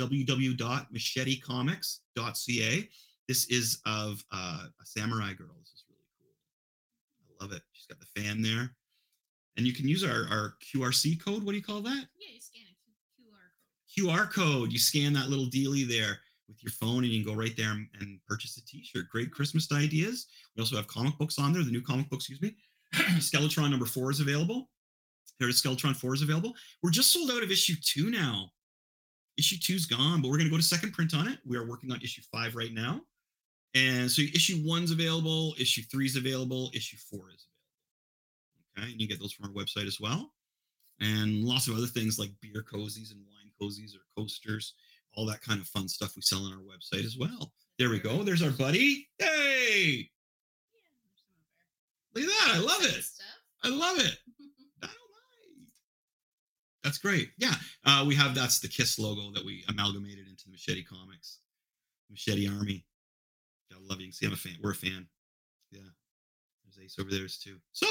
www.machetecomics.ca. 0.00 2.88
This 3.30 3.46
is 3.46 3.78
of 3.86 4.24
uh, 4.32 4.64
a 4.82 4.84
samurai 4.84 5.32
girl. 5.34 5.54
This 5.60 5.68
is 5.68 5.84
really 5.88 6.02
cool. 6.18 6.34
I 7.30 7.44
love 7.44 7.52
it. 7.52 7.62
She's 7.70 7.86
got 7.86 8.00
the 8.00 8.20
fan 8.20 8.42
there, 8.42 8.74
and 9.56 9.64
you 9.64 9.72
can 9.72 9.86
use 9.86 10.02
our 10.02 10.26
our 10.28 10.54
QRC 10.60 11.24
code. 11.24 11.44
What 11.44 11.52
do 11.52 11.56
you 11.56 11.62
call 11.62 11.80
that? 11.80 12.08
Yeah, 12.18 12.34
you 12.34 12.40
scan 12.40 12.64
a 12.66 14.02
QR 14.02 14.26
code. 14.26 14.26
QR 14.26 14.34
code. 14.34 14.72
You 14.72 14.80
scan 14.80 15.12
that 15.12 15.28
little 15.28 15.46
dealie 15.46 15.86
there 15.86 16.18
with 16.48 16.60
your 16.60 16.72
phone, 16.72 17.04
and 17.04 17.12
you 17.12 17.22
can 17.22 17.32
go 17.32 17.40
right 17.40 17.56
there 17.56 17.70
and, 17.70 17.86
and 18.00 18.18
purchase 18.26 18.56
a 18.56 18.64
T-shirt. 18.64 19.08
Great 19.08 19.30
Christmas 19.30 19.70
ideas. 19.70 20.26
We 20.56 20.62
also 20.62 20.74
have 20.74 20.88
comic 20.88 21.16
books 21.16 21.38
on 21.38 21.52
there. 21.52 21.62
The 21.62 21.70
new 21.70 21.82
comic 21.82 22.10
book, 22.10 22.18
excuse 22.18 22.42
me. 22.42 22.56
Skeletron 23.20 23.70
number 23.70 23.86
four 23.86 24.10
is 24.10 24.18
available. 24.18 24.70
There's 25.38 25.62
Skeletron 25.62 25.94
four 25.94 26.14
is 26.14 26.22
available. 26.22 26.52
We're 26.82 26.90
just 26.90 27.12
sold 27.12 27.30
out 27.30 27.44
of 27.44 27.52
issue 27.52 27.76
two 27.80 28.10
now. 28.10 28.50
Issue 29.38 29.56
two's 29.56 29.86
gone, 29.86 30.20
but 30.20 30.32
we're 30.32 30.38
gonna 30.38 30.50
go 30.50 30.56
to 30.56 30.62
second 30.64 30.94
print 30.94 31.14
on 31.14 31.28
it. 31.28 31.38
We 31.46 31.56
are 31.56 31.64
working 31.64 31.92
on 31.92 32.00
issue 32.02 32.22
five 32.32 32.56
right 32.56 32.74
now, 32.74 33.02
and 33.74 34.10
so 34.10 34.22
issue 34.22 34.62
one's 34.64 34.90
available. 34.90 35.54
Issue 35.58 35.82
three's 35.82 36.16
available. 36.16 36.70
Issue 36.74 36.96
four 36.96 37.30
is 37.30 37.46
available. 37.46 38.78
Okay, 38.78 38.92
and 38.92 39.00
you 39.00 39.08
get 39.08 39.20
those 39.20 39.32
from 39.32 39.46
our 39.46 39.52
website 39.52 39.86
as 39.86 39.98
well 40.00 40.32
and 41.00 41.44
lots 41.44 41.66
of 41.68 41.76
other 41.76 41.86
things 41.86 42.18
like 42.18 42.30
beer 42.40 42.64
cozies 42.70 43.10
and 43.10 43.20
wine 43.26 43.50
cozies 43.60 43.94
or 43.94 44.00
coasters, 44.16 44.74
all 45.14 45.26
that 45.26 45.40
kind 45.40 45.60
of 45.60 45.66
fun 45.66 45.88
stuff 45.88 46.14
we 46.14 46.22
sell 46.22 46.44
on 46.44 46.52
our 46.52 46.58
website 46.60 47.04
as 47.04 47.16
well. 47.18 47.52
There 47.78 47.90
we 47.90 47.98
go. 47.98 48.22
There's 48.22 48.42
our 48.42 48.50
buddy. 48.50 49.08
Hey, 49.18 50.08
Yeah, 50.72 50.80
there's 51.02 51.18
some 51.18 51.30
of 51.32 51.46
our 51.48 51.58
look 51.62 52.30
at 52.30 52.40
that. 52.42 52.56
I 52.56 52.58
love 52.58 52.84
it. 52.84 53.04
I 53.62 53.68
love 53.68 53.98
it. 53.98 54.18
That's 56.82 56.98
great. 56.98 57.30
Yeah, 57.36 57.54
uh, 57.84 58.04
we 58.06 58.14
have 58.14 58.34
that's 58.34 58.58
the 58.58 58.68
Kiss 58.68 58.98
logo 58.98 59.32
that 59.34 59.44
we 59.44 59.64
amalgamated 59.68 60.26
into 60.28 60.44
the 60.46 60.50
Machete 60.50 60.82
Comics, 60.82 61.38
Machete 62.10 62.48
Army. 62.48 62.84
I 63.72 63.76
love 63.88 64.00
you. 64.00 64.06
You 64.06 64.12
can 64.12 64.12
see 64.12 64.26
I'm 64.26 64.32
a 64.32 64.36
fan. 64.36 64.56
We're 64.62 64.72
a 64.72 64.74
fan. 64.74 65.06
Yeah. 65.70 65.80
There's 66.64 66.84
Ace 66.84 66.98
over 66.98 67.10
there 67.10 67.26
too. 67.26 67.56
So, 67.72 67.86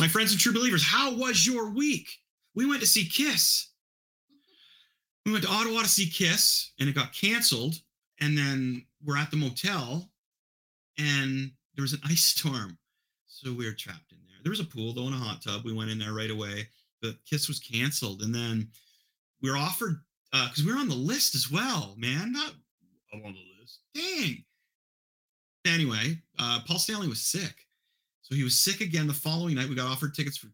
my 0.00 0.08
friends 0.08 0.32
and 0.32 0.40
true 0.40 0.52
believers, 0.52 0.84
how 0.84 1.14
was 1.14 1.46
your 1.46 1.70
week? 1.70 2.08
We 2.54 2.66
went 2.66 2.80
to 2.80 2.86
see 2.86 3.06
Kiss. 3.06 3.68
We 5.24 5.32
went 5.32 5.44
to 5.44 5.50
Ottawa 5.50 5.82
to 5.82 5.88
see 5.88 6.08
Kiss, 6.08 6.72
and 6.78 6.88
it 6.88 6.94
got 6.94 7.12
canceled. 7.12 7.74
And 8.20 8.36
then 8.36 8.86
we're 9.04 9.18
at 9.18 9.30
the 9.30 9.36
motel, 9.36 10.10
and 10.98 11.50
there 11.74 11.82
was 11.82 11.92
an 11.92 12.00
ice 12.08 12.24
storm. 12.24 12.78
So 13.26 13.52
we 13.52 13.66
were 13.66 13.72
trapped 13.72 14.12
in 14.12 14.18
there. 14.26 14.38
There 14.42 14.50
was 14.50 14.60
a 14.60 14.64
pool, 14.64 14.94
though, 14.94 15.06
and 15.06 15.14
a 15.14 15.18
hot 15.18 15.42
tub. 15.42 15.64
We 15.64 15.74
went 15.74 15.90
in 15.90 15.98
there 15.98 16.14
right 16.14 16.30
away. 16.30 16.68
But 17.02 17.16
Kiss 17.28 17.48
was 17.48 17.60
canceled. 17.60 18.22
And 18.22 18.34
then 18.34 18.68
we 19.42 19.50
were 19.50 19.58
offered, 19.58 20.00
uh, 20.32 20.48
because 20.48 20.64
we 20.64 20.72
were 20.72 20.78
on 20.78 20.88
the 20.88 20.94
list 20.94 21.34
as 21.34 21.50
well, 21.50 21.94
man. 21.98 22.32
Not 22.32 22.54
I'm 23.12 23.24
on 23.24 23.34
the 23.34 23.60
list. 23.60 23.80
Dang. 23.94 24.44
Anyway, 25.66 26.18
uh, 26.38 26.60
Paul 26.66 26.78
Stanley 26.78 27.08
was 27.08 27.20
sick. 27.20 27.54
So 28.22 28.34
he 28.34 28.42
was 28.42 28.58
sick 28.58 28.80
again 28.80 29.06
the 29.06 29.14
following 29.14 29.54
night. 29.54 29.68
We 29.68 29.74
got 29.74 29.90
offered 29.90 30.14
tickets 30.14 30.36
for 30.36 30.48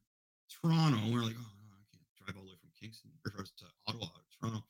Toronto. 0.50 0.98
And 0.98 1.08
we 1.08 1.14
were 1.14 1.24
like, 1.24 1.36
oh, 1.38 1.52
no, 1.68 1.74
I 1.74 1.84
can't 1.90 2.04
drive 2.16 2.36
all 2.36 2.44
the 2.44 2.50
way 2.50 2.56
from 2.60 2.70
Kingston 2.78 3.10
or 3.24 3.44
to 3.44 3.64
Ottawa 3.86 4.06
or 4.06 4.24
Toronto 4.40 4.64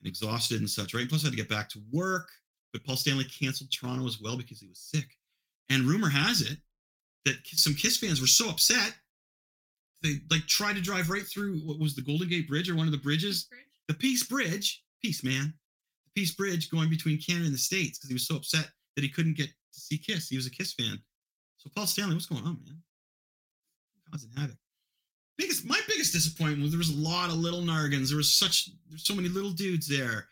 and 0.00 0.08
exhausted 0.08 0.60
and 0.60 0.70
such, 0.70 0.94
right? 0.94 1.08
Plus, 1.08 1.24
I 1.24 1.26
had 1.26 1.32
to 1.32 1.36
get 1.36 1.48
back 1.48 1.68
to 1.70 1.82
work. 1.92 2.28
But 2.72 2.84
Paul 2.84 2.96
Stanley 2.96 3.24
canceled 3.24 3.72
Toronto 3.72 4.06
as 4.06 4.20
well 4.20 4.36
because 4.36 4.60
he 4.60 4.68
was 4.68 4.78
sick. 4.78 5.16
And 5.70 5.84
rumor 5.84 6.08
has 6.08 6.42
it 6.42 6.58
that 7.24 7.36
some 7.46 7.74
Kiss 7.74 7.96
fans 7.96 8.20
were 8.20 8.26
so 8.26 8.50
upset 8.50 8.94
they 10.02 10.20
like 10.30 10.46
tried 10.46 10.76
to 10.76 10.82
drive 10.82 11.10
right 11.10 11.26
through 11.26 11.58
what 11.58 11.78
was 11.78 11.94
the 11.94 12.02
Golden 12.02 12.28
Gate 12.28 12.48
Bridge 12.48 12.70
or 12.70 12.76
one 12.76 12.86
of 12.86 12.92
the 12.92 12.98
bridges, 12.98 13.44
Bridge. 13.44 13.60
the 13.88 13.94
Peace 13.94 14.24
Bridge, 14.24 14.82
Peace 15.02 15.24
man, 15.24 15.52
the 16.04 16.20
Peace 16.20 16.34
Bridge 16.34 16.70
going 16.70 16.88
between 16.88 17.20
Canada 17.20 17.46
and 17.46 17.54
the 17.54 17.58
States 17.58 17.98
because 17.98 18.10
he 18.10 18.14
was 18.14 18.26
so 18.26 18.36
upset 18.36 18.70
that 18.94 19.02
he 19.02 19.08
couldn't 19.08 19.36
get 19.36 19.50
to 19.72 19.80
see 19.80 19.98
Kiss. 19.98 20.28
He 20.28 20.36
was 20.36 20.46
a 20.46 20.50
Kiss 20.50 20.74
fan. 20.74 20.98
So 21.56 21.70
Paul 21.74 21.86
Stanley, 21.86 22.14
what's 22.14 22.26
going 22.26 22.44
on, 22.44 22.58
man? 22.64 22.82
Causing 24.10 24.30
havoc. 24.36 24.56
Biggest, 25.36 25.66
my 25.66 25.80
biggest 25.86 26.12
disappointment 26.12 26.62
was 26.62 26.70
there 26.70 26.78
was 26.78 26.90
a 26.90 26.96
lot 26.96 27.30
of 27.30 27.36
little 27.36 27.60
nargans. 27.60 28.08
There 28.08 28.16
was 28.16 28.32
such, 28.32 28.70
there's 28.88 29.06
so 29.06 29.14
many 29.14 29.28
little 29.28 29.50
dudes 29.50 29.88
there 29.88 30.28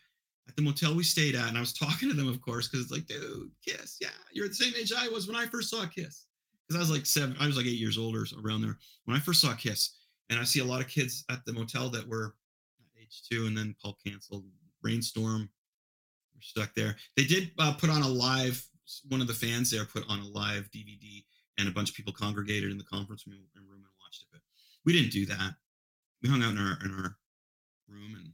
at 0.47 0.55
the 0.55 0.61
motel 0.61 0.95
we 0.95 1.03
stayed 1.03 1.35
at, 1.35 1.47
and 1.47 1.57
I 1.57 1.61
was 1.61 1.73
talking 1.77 2.09
to 2.09 2.15
them, 2.15 2.27
of 2.27 2.41
course, 2.41 2.67
because 2.67 2.85
it's 2.85 2.91
like, 2.91 3.07
dude, 3.07 3.51
Kiss, 3.65 3.97
yeah, 4.01 4.09
you're 4.31 4.47
the 4.47 4.53
same 4.53 4.73
age 4.79 4.91
I 4.95 5.07
was 5.09 5.27
when 5.27 5.35
I 5.35 5.45
first 5.45 5.69
saw 5.69 5.85
Kiss. 5.85 6.25
Because 6.67 6.75
I 6.75 6.79
was 6.79 6.91
like 6.91 7.05
seven, 7.05 7.37
I 7.39 7.47
was 7.47 7.55
like 7.55 7.65
eight 7.65 7.79
years 7.79 7.97
older, 7.97 8.25
around 8.43 8.61
there 8.61 8.77
when 9.05 9.15
I 9.15 9.21
first 9.21 9.39
saw 9.39 9.53
Kiss, 9.53 9.95
and 10.29 10.37
I 10.37 10.43
see 10.43 10.59
a 10.59 10.65
lot 10.65 10.81
of 10.81 10.89
kids 10.89 11.23
at 11.29 11.45
the 11.45 11.53
motel 11.53 11.89
that 11.91 12.05
were 12.05 12.35
that 12.79 13.35
H2, 13.35 13.47
and 13.47 13.57
then 13.57 13.75
Paul 13.81 13.97
canceled. 14.05 14.43
Rainstorm, 14.83 15.49
we're 16.35 16.41
stuck 16.41 16.73
there. 16.75 16.95
They 17.15 17.23
did 17.23 17.51
uh, 17.57 17.73
put 17.73 17.89
on 17.89 18.03
a 18.03 18.07
live. 18.07 18.63
One 19.09 19.21
of 19.21 19.27
the 19.27 19.33
fans 19.33 19.71
there 19.71 19.85
put 19.85 20.05
on 20.09 20.19
a 20.19 20.27
live 20.27 20.69
DVD, 20.71 21.23
and 21.57 21.67
a 21.67 21.71
bunch 21.71 21.89
of 21.89 21.95
people 21.95 22.13
congregated 22.13 22.71
in 22.71 22.77
the 22.77 22.83
conference 22.83 23.25
room, 23.27 23.43
and 23.55 23.65
watched 24.07 24.21
it. 24.21 24.27
But 24.31 24.41
we 24.85 24.93
didn't 24.93 25.11
do 25.11 25.25
that. 25.27 25.53
We 26.23 26.29
hung 26.29 26.43
out 26.43 26.51
in 26.51 26.57
our 26.57 26.77
in 26.83 26.91
our 26.93 27.17
room 27.87 28.15
and 28.15 28.31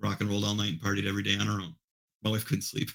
rock 0.00 0.20
and 0.20 0.28
rolled 0.28 0.44
all 0.44 0.54
night 0.54 0.72
and 0.72 0.80
partied 0.80 1.08
every 1.08 1.22
day 1.22 1.36
on 1.36 1.48
our 1.48 1.60
own. 1.60 1.74
My 2.22 2.30
wife 2.30 2.44
couldn't 2.44 2.62
sleep. 2.62 2.90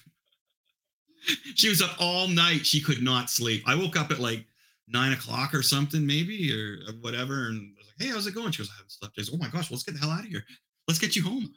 she 1.54 1.68
was 1.68 1.82
up 1.82 1.96
all 1.98 2.28
night. 2.28 2.66
She 2.66 2.80
could 2.80 3.02
not 3.02 3.30
sleep. 3.30 3.62
I 3.66 3.74
woke 3.74 3.96
up 3.96 4.10
at 4.10 4.20
like 4.20 4.44
nine 4.88 5.12
o'clock 5.12 5.54
or 5.54 5.62
something, 5.62 6.06
maybe, 6.06 6.52
or 6.52 6.92
whatever. 7.00 7.48
And 7.48 7.74
I 7.76 7.78
was 7.78 7.86
like, 7.86 8.06
hey, 8.06 8.14
how's 8.14 8.26
it 8.26 8.34
going? 8.34 8.52
She 8.52 8.58
goes, 8.58 8.70
I 8.70 8.76
haven't 8.76 8.92
slept. 8.92 9.14
I 9.18 9.22
said, 9.22 9.34
oh 9.34 9.38
my 9.38 9.48
gosh, 9.48 9.70
let's 9.70 9.82
get 9.82 9.94
the 9.94 10.00
hell 10.00 10.10
out 10.10 10.20
of 10.20 10.26
here. 10.26 10.44
Let's 10.86 11.00
get 11.00 11.16
you 11.16 11.24
home. 11.24 11.52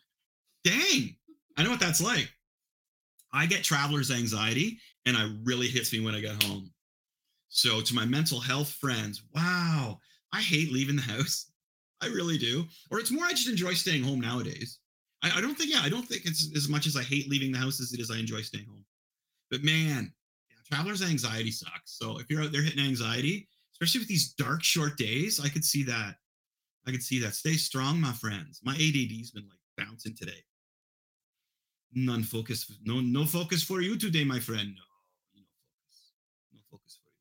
Dang. 0.64 1.16
I 1.58 1.64
know 1.64 1.70
what 1.70 1.80
that's 1.80 2.02
like. 2.02 2.32
I 3.32 3.46
get 3.46 3.64
traveler's 3.64 4.10
anxiety 4.10 4.80
and 5.06 5.16
it 5.16 5.40
really 5.44 5.68
hits 5.68 5.92
me 5.94 6.00
when 6.00 6.16
I 6.16 6.22
get 6.22 6.42
home. 6.44 6.72
So, 7.50 7.82
to 7.82 7.96
my 7.96 8.06
mental 8.06 8.40
health 8.40 8.70
friends, 8.70 9.24
wow, 9.34 10.00
I 10.32 10.42
hate 10.42 10.72
leaving 10.72 10.96
the 10.96 11.02
house. 11.02 11.52
I 12.02 12.08
really 12.08 12.38
do. 12.38 12.66
Or 12.92 13.00
it's 13.00 13.12
more, 13.12 13.26
I 13.26 13.32
just 13.32 13.50
enjoy 13.50 13.74
staying 13.74 14.04
home 14.04 14.22
nowadays. 14.22 14.80
I, 15.24 15.32
I 15.38 15.42
don't 15.42 15.58
think, 15.58 15.74
yeah, 15.74 15.82
I 15.84 15.90
don't 15.90 16.08
think 16.08 16.26
it's 16.26 16.50
as 16.56 16.70
much 16.70 16.88
as 16.88 16.96
I 16.96 17.04
hate 17.04 17.30
leaving 17.30 17.52
the 17.52 17.58
house 17.58 17.82
as 17.82 17.94
it 17.94 18.00
is 18.00 18.12
I 18.12 18.18
enjoy 18.18 18.42
staying 18.42 18.66
home. 18.66 18.86
But 19.52 19.64
man, 19.64 20.14
yeah, 20.50 20.58
traveler's 20.68 21.02
anxiety 21.02 21.52
sucks. 21.52 21.98
So 21.98 22.20
if 22.20 22.30
you're 22.30 22.44
out 22.44 22.52
there 22.52 22.62
hitting 22.62 22.86
anxiety, 22.86 23.48
especially 23.74 24.00
with 24.00 24.08
these 24.08 24.34
dark 24.34 24.64
short 24.64 24.98
days, 24.98 25.40
I 25.44 25.50
could 25.50 25.66
see 25.66 25.84
that. 25.84 26.16
I 26.88 26.92
could 26.92 27.04
see 27.04 27.20
that. 27.20 27.36
Stay 27.36 27.54
strong, 27.54 28.00
my 28.00 28.14
friends. 28.14 28.62
My 28.64 28.74
ADD's 28.74 29.32
been 29.32 29.48
like 29.50 29.88
bouncing 29.88 30.16
today. 30.16 30.44
None 31.94 32.24
focus. 32.24 32.72
No, 32.84 33.00
no 33.00 33.26
focus 33.26 33.64
for 33.64 33.82
you 33.82 33.98
today, 33.98 34.24
my 34.24 34.40
friend. 34.40 34.70
No 34.76 34.84
focus. 35.34 36.12
No 36.54 36.60
focus 36.72 37.00
for 37.04 37.10
you. 37.10 37.16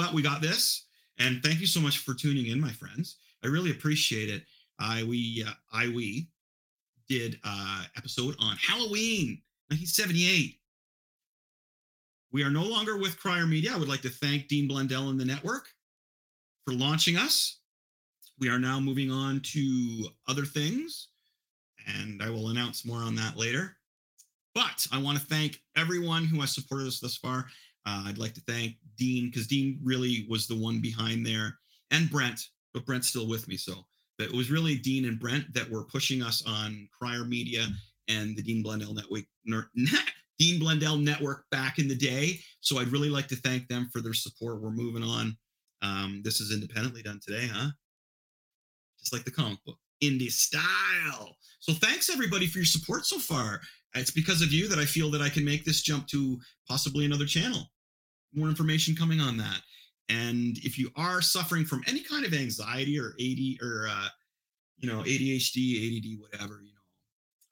But 0.00 0.14
we 0.14 0.22
got 0.22 0.40
this. 0.40 0.86
And 1.18 1.42
thank 1.42 1.60
you 1.60 1.66
so 1.66 1.78
much 1.78 1.98
for 1.98 2.14
tuning 2.14 2.46
in, 2.46 2.58
my 2.58 2.70
friends. 2.70 3.16
I 3.44 3.48
really 3.48 3.70
appreciate 3.70 4.30
it. 4.30 4.44
I 4.78 5.02
we 5.02 5.44
uh, 5.46 5.52
I 5.70 5.88
we 5.88 6.28
did 7.06 7.38
uh 7.44 7.84
episode 7.98 8.34
on 8.38 8.56
Halloween 8.56 9.42
1978. 9.68 10.58
We 12.32 12.42
are 12.42 12.50
no 12.50 12.62
longer 12.62 12.96
with 12.96 13.20
Crier 13.20 13.46
Media. 13.46 13.74
I 13.74 13.76
would 13.76 13.88
like 13.88 14.00
to 14.02 14.08
thank 14.08 14.48
Dean 14.48 14.66
Blundell 14.66 15.10
and 15.10 15.20
the 15.20 15.24
network 15.26 15.68
for 16.64 16.72
launching 16.72 17.18
us. 17.18 17.58
We 18.38 18.48
are 18.48 18.58
now 18.58 18.80
moving 18.80 19.10
on 19.10 19.40
to 19.52 20.08
other 20.28 20.46
things, 20.46 21.08
and 21.86 22.22
I 22.22 22.30
will 22.30 22.48
announce 22.48 22.86
more 22.86 23.02
on 23.02 23.16
that 23.16 23.36
later. 23.36 23.76
But 24.54 24.86
I 24.92 25.02
want 25.02 25.18
to 25.18 25.26
thank 25.26 25.60
everyone 25.76 26.24
who 26.24 26.40
has 26.40 26.54
supported 26.54 26.86
us 26.86 27.00
thus 27.00 27.18
far. 27.18 27.48
Uh, 27.84 28.04
I'd 28.06 28.18
like 28.18 28.34
to 28.34 28.40
thank 28.42 28.76
Dean 29.00 29.26
because 29.26 29.48
Dean 29.48 29.80
really 29.82 30.26
was 30.28 30.46
the 30.46 30.54
one 30.54 30.80
behind 30.80 31.26
there, 31.26 31.58
and 31.90 32.08
Brent, 32.10 32.40
but 32.72 32.84
Brent's 32.84 33.08
still 33.08 33.26
with 33.26 33.48
me. 33.48 33.56
So 33.56 33.74
it 34.20 34.32
was 34.32 34.50
really 34.50 34.76
Dean 34.76 35.06
and 35.06 35.18
Brent 35.18 35.52
that 35.54 35.68
were 35.68 35.84
pushing 35.84 36.22
us 36.22 36.44
on 36.46 36.88
Crier 36.96 37.24
Media 37.24 37.66
and 38.06 38.36
the 38.36 38.42
Dean 38.42 38.62
Blundell 38.62 38.94
Network, 38.94 39.24
Dean 40.38 40.60
Blundell 40.60 40.96
Network 40.96 41.44
back 41.50 41.78
in 41.78 41.88
the 41.88 41.96
day. 41.96 42.38
So 42.60 42.78
I'd 42.78 42.92
really 42.92 43.08
like 43.08 43.28
to 43.28 43.36
thank 43.36 43.66
them 43.68 43.88
for 43.92 44.00
their 44.00 44.14
support. 44.14 44.60
We're 44.60 44.70
moving 44.70 45.02
on. 45.02 45.36
Um, 45.82 46.20
this 46.22 46.40
is 46.40 46.52
independently 46.52 47.02
done 47.02 47.20
today, 47.26 47.48
huh? 47.50 47.70
Just 48.98 49.14
like 49.14 49.24
the 49.24 49.30
comic 49.30 49.58
book, 49.64 49.78
indie 50.02 50.30
style. 50.30 51.36
So 51.60 51.72
thanks 51.72 52.10
everybody 52.10 52.46
for 52.46 52.58
your 52.58 52.66
support 52.66 53.06
so 53.06 53.18
far. 53.18 53.60
It's 53.94 54.10
because 54.10 54.42
of 54.42 54.52
you 54.52 54.68
that 54.68 54.78
I 54.78 54.84
feel 54.84 55.10
that 55.10 55.22
I 55.22 55.28
can 55.28 55.44
make 55.44 55.64
this 55.64 55.80
jump 55.82 56.06
to 56.08 56.38
possibly 56.68 57.06
another 57.06 57.26
channel. 57.26 57.70
More 58.34 58.48
information 58.48 58.94
coming 58.94 59.20
on 59.20 59.36
that. 59.38 59.60
And 60.08 60.58
if 60.58 60.78
you 60.78 60.90
are 60.96 61.22
suffering 61.22 61.64
from 61.64 61.82
any 61.86 62.00
kind 62.00 62.24
of 62.24 62.34
anxiety 62.34 62.98
or 62.98 63.14
AD 63.20 63.64
or 63.64 63.88
uh, 63.88 64.08
you 64.78 64.88
know 64.88 65.02
ADHD, 65.02 65.98
ADD, 65.98 66.20
whatever, 66.20 66.60
you 66.62 66.72
know, 66.72 66.80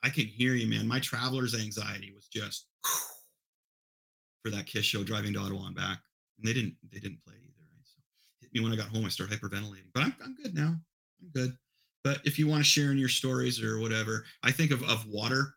I 0.02 0.08
can 0.08 0.26
hear 0.26 0.54
you, 0.54 0.68
man. 0.68 0.88
My 0.88 0.98
traveler's 0.98 1.54
anxiety 1.54 2.12
was 2.14 2.26
just 2.26 2.66
for 4.42 4.50
that 4.50 4.66
Kiss 4.66 4.84
show 4.84 5.04
driving 5.04 5.32
to 5.34 5.38
Ottawa 5.38 5.66
and 5.66 5.76
back, 5.76 5.98
and 6.38 6.48
they 6.48 6.52
didn't 6.52 6.74
they 6.92 6.98
didn't 6.98 7.22
play 7.24 7.34
either. 7.34 7.64
Right? 7.72 7.84
So 7.84 8.00
hit 8.40 8.52
me 8.52 8.60
when 8.60 8.72
I 8.72 8.76
got 8.76 8.88
home. 8.88 9.04
I 9.04 9.08
started 9.08 9.40
hyperventilating, 9.40 9.90
but 9.94 10.02
I'm 10.02 10.16
I'm 10.24 10.36
good 10.42 10.54
now. 10.54 10.74
I'm 11.22 11.30
good. 11.32 11.56
But 12.02 12.20
if 12.24 12.38
you 12.38 12.48
want 12.48 12.60
to 12.60 12.68
share 12.68 12.90
in 12.90 12.98
your 12.98 13.08
stories 13.08 13.62
or 13.62 13.78
whatever, 13.78 14.24
I 14.42 14.50
think 14.50 14.72
of 14.72 14.82
of 14.82 15.06
water, 15.06 15.54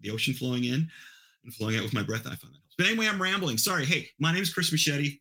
the 0.00 0.10
ocean 0.10 0.34
flowing 0.34 0.64
in 0.64 0.88
and 1.44 1.54
flowing 1.54 1.76
out 1.76 1.84
with 1.84 1.94
my 1.94 2.02
breath. 2.02 2.26
I 2.26 2.34
find 2.34 2.54
that. 2.54 2.63
But 2.76 2.86
anyway, 2.86 3.06
I'm 3.08 3.20
rambling. 3.20 3.58
Sorry. 3.58 3.84
Hey, 3.84 4.08
my 4.18 4.32
name 4.32 4.42
is 4.42 4.52
Chris 4.52 4.72
Machete. 4.72 5.20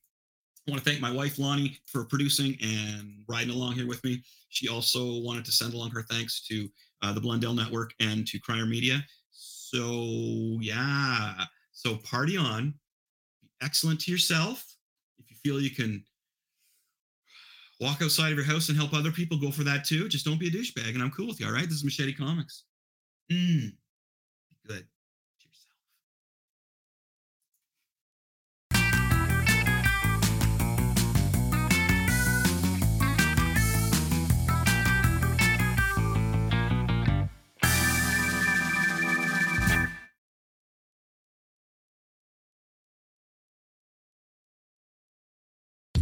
I 0.67 0.71
want 0.71 0.83
to 0.83 0.89
thank 0.89 1.01
my 1.01 1.11
wife 1.11 1.37
Lonnie 1.37 1.77
for 1.85 2.05
producing 2.05 2.57
and 2.61 3.23
riding 3.27 3.53
along 3.53 3.73
here 3.73 3.87
with 3.87 4.03
me. 4.03 4.23
She 4.49 4.69
also 4.69 5.19
wanted 5.21 5.45
to 5.45 5.51
send 5.51 5.73
along 5.73 5.91
her 5.91 6.03
thanks 6.03 6.45
to 6.47 6.69
uh, 7.01 7.11
the 7.11 7.19
Blundell 7.19 7.53
Network 7.53 7.93
and 7.99 8.25
to 8.27 8.39
Crier 8.39 8.65
Media. 8.65 9.03
So 9.31 10.57
yeah, 10.61 11.33
so 11.73 11.97
party 11.97 12.37
on. 12.37 12.73
Be 13.41 13.49
excellent 13.61 13.99
to 14.01 14.11
yourself. 14.11 14.63
If 15.19 15.29
you 15.29 15.35
feel 15.43 15.61
you 15.61 15.71
can 15.71 16.03
walk 17.81 18.01
outside 18.01 18.31
of 18.31 18.37
your 18.37 18.45
house 18.45 18.69
and 18.69 18.77
help 18.77 18.93
other 18.93 19.11
people, 19.11 19.37
go 19.37 19.51
for 19.51 19.63
that 19.63 19.83
too. 19.83 20.07
Just 20.07 20.25
don't 20.25 20.39
be 20.39 20.47
a 20.47 20.51
douchebag, 20.51 20.93
and 20.93 21.01
I'm 21.01 21.11
cool 21.11 21.27
with 21.27 21.39
you. 21.39 21.47
All 21.47 21.51
right, 21.51 21.65
this 21.65 21.73
is 21.73 21.83
Machete 21.83 22.13
Comics. 22.13 22.63
Mm, 23.31 23.73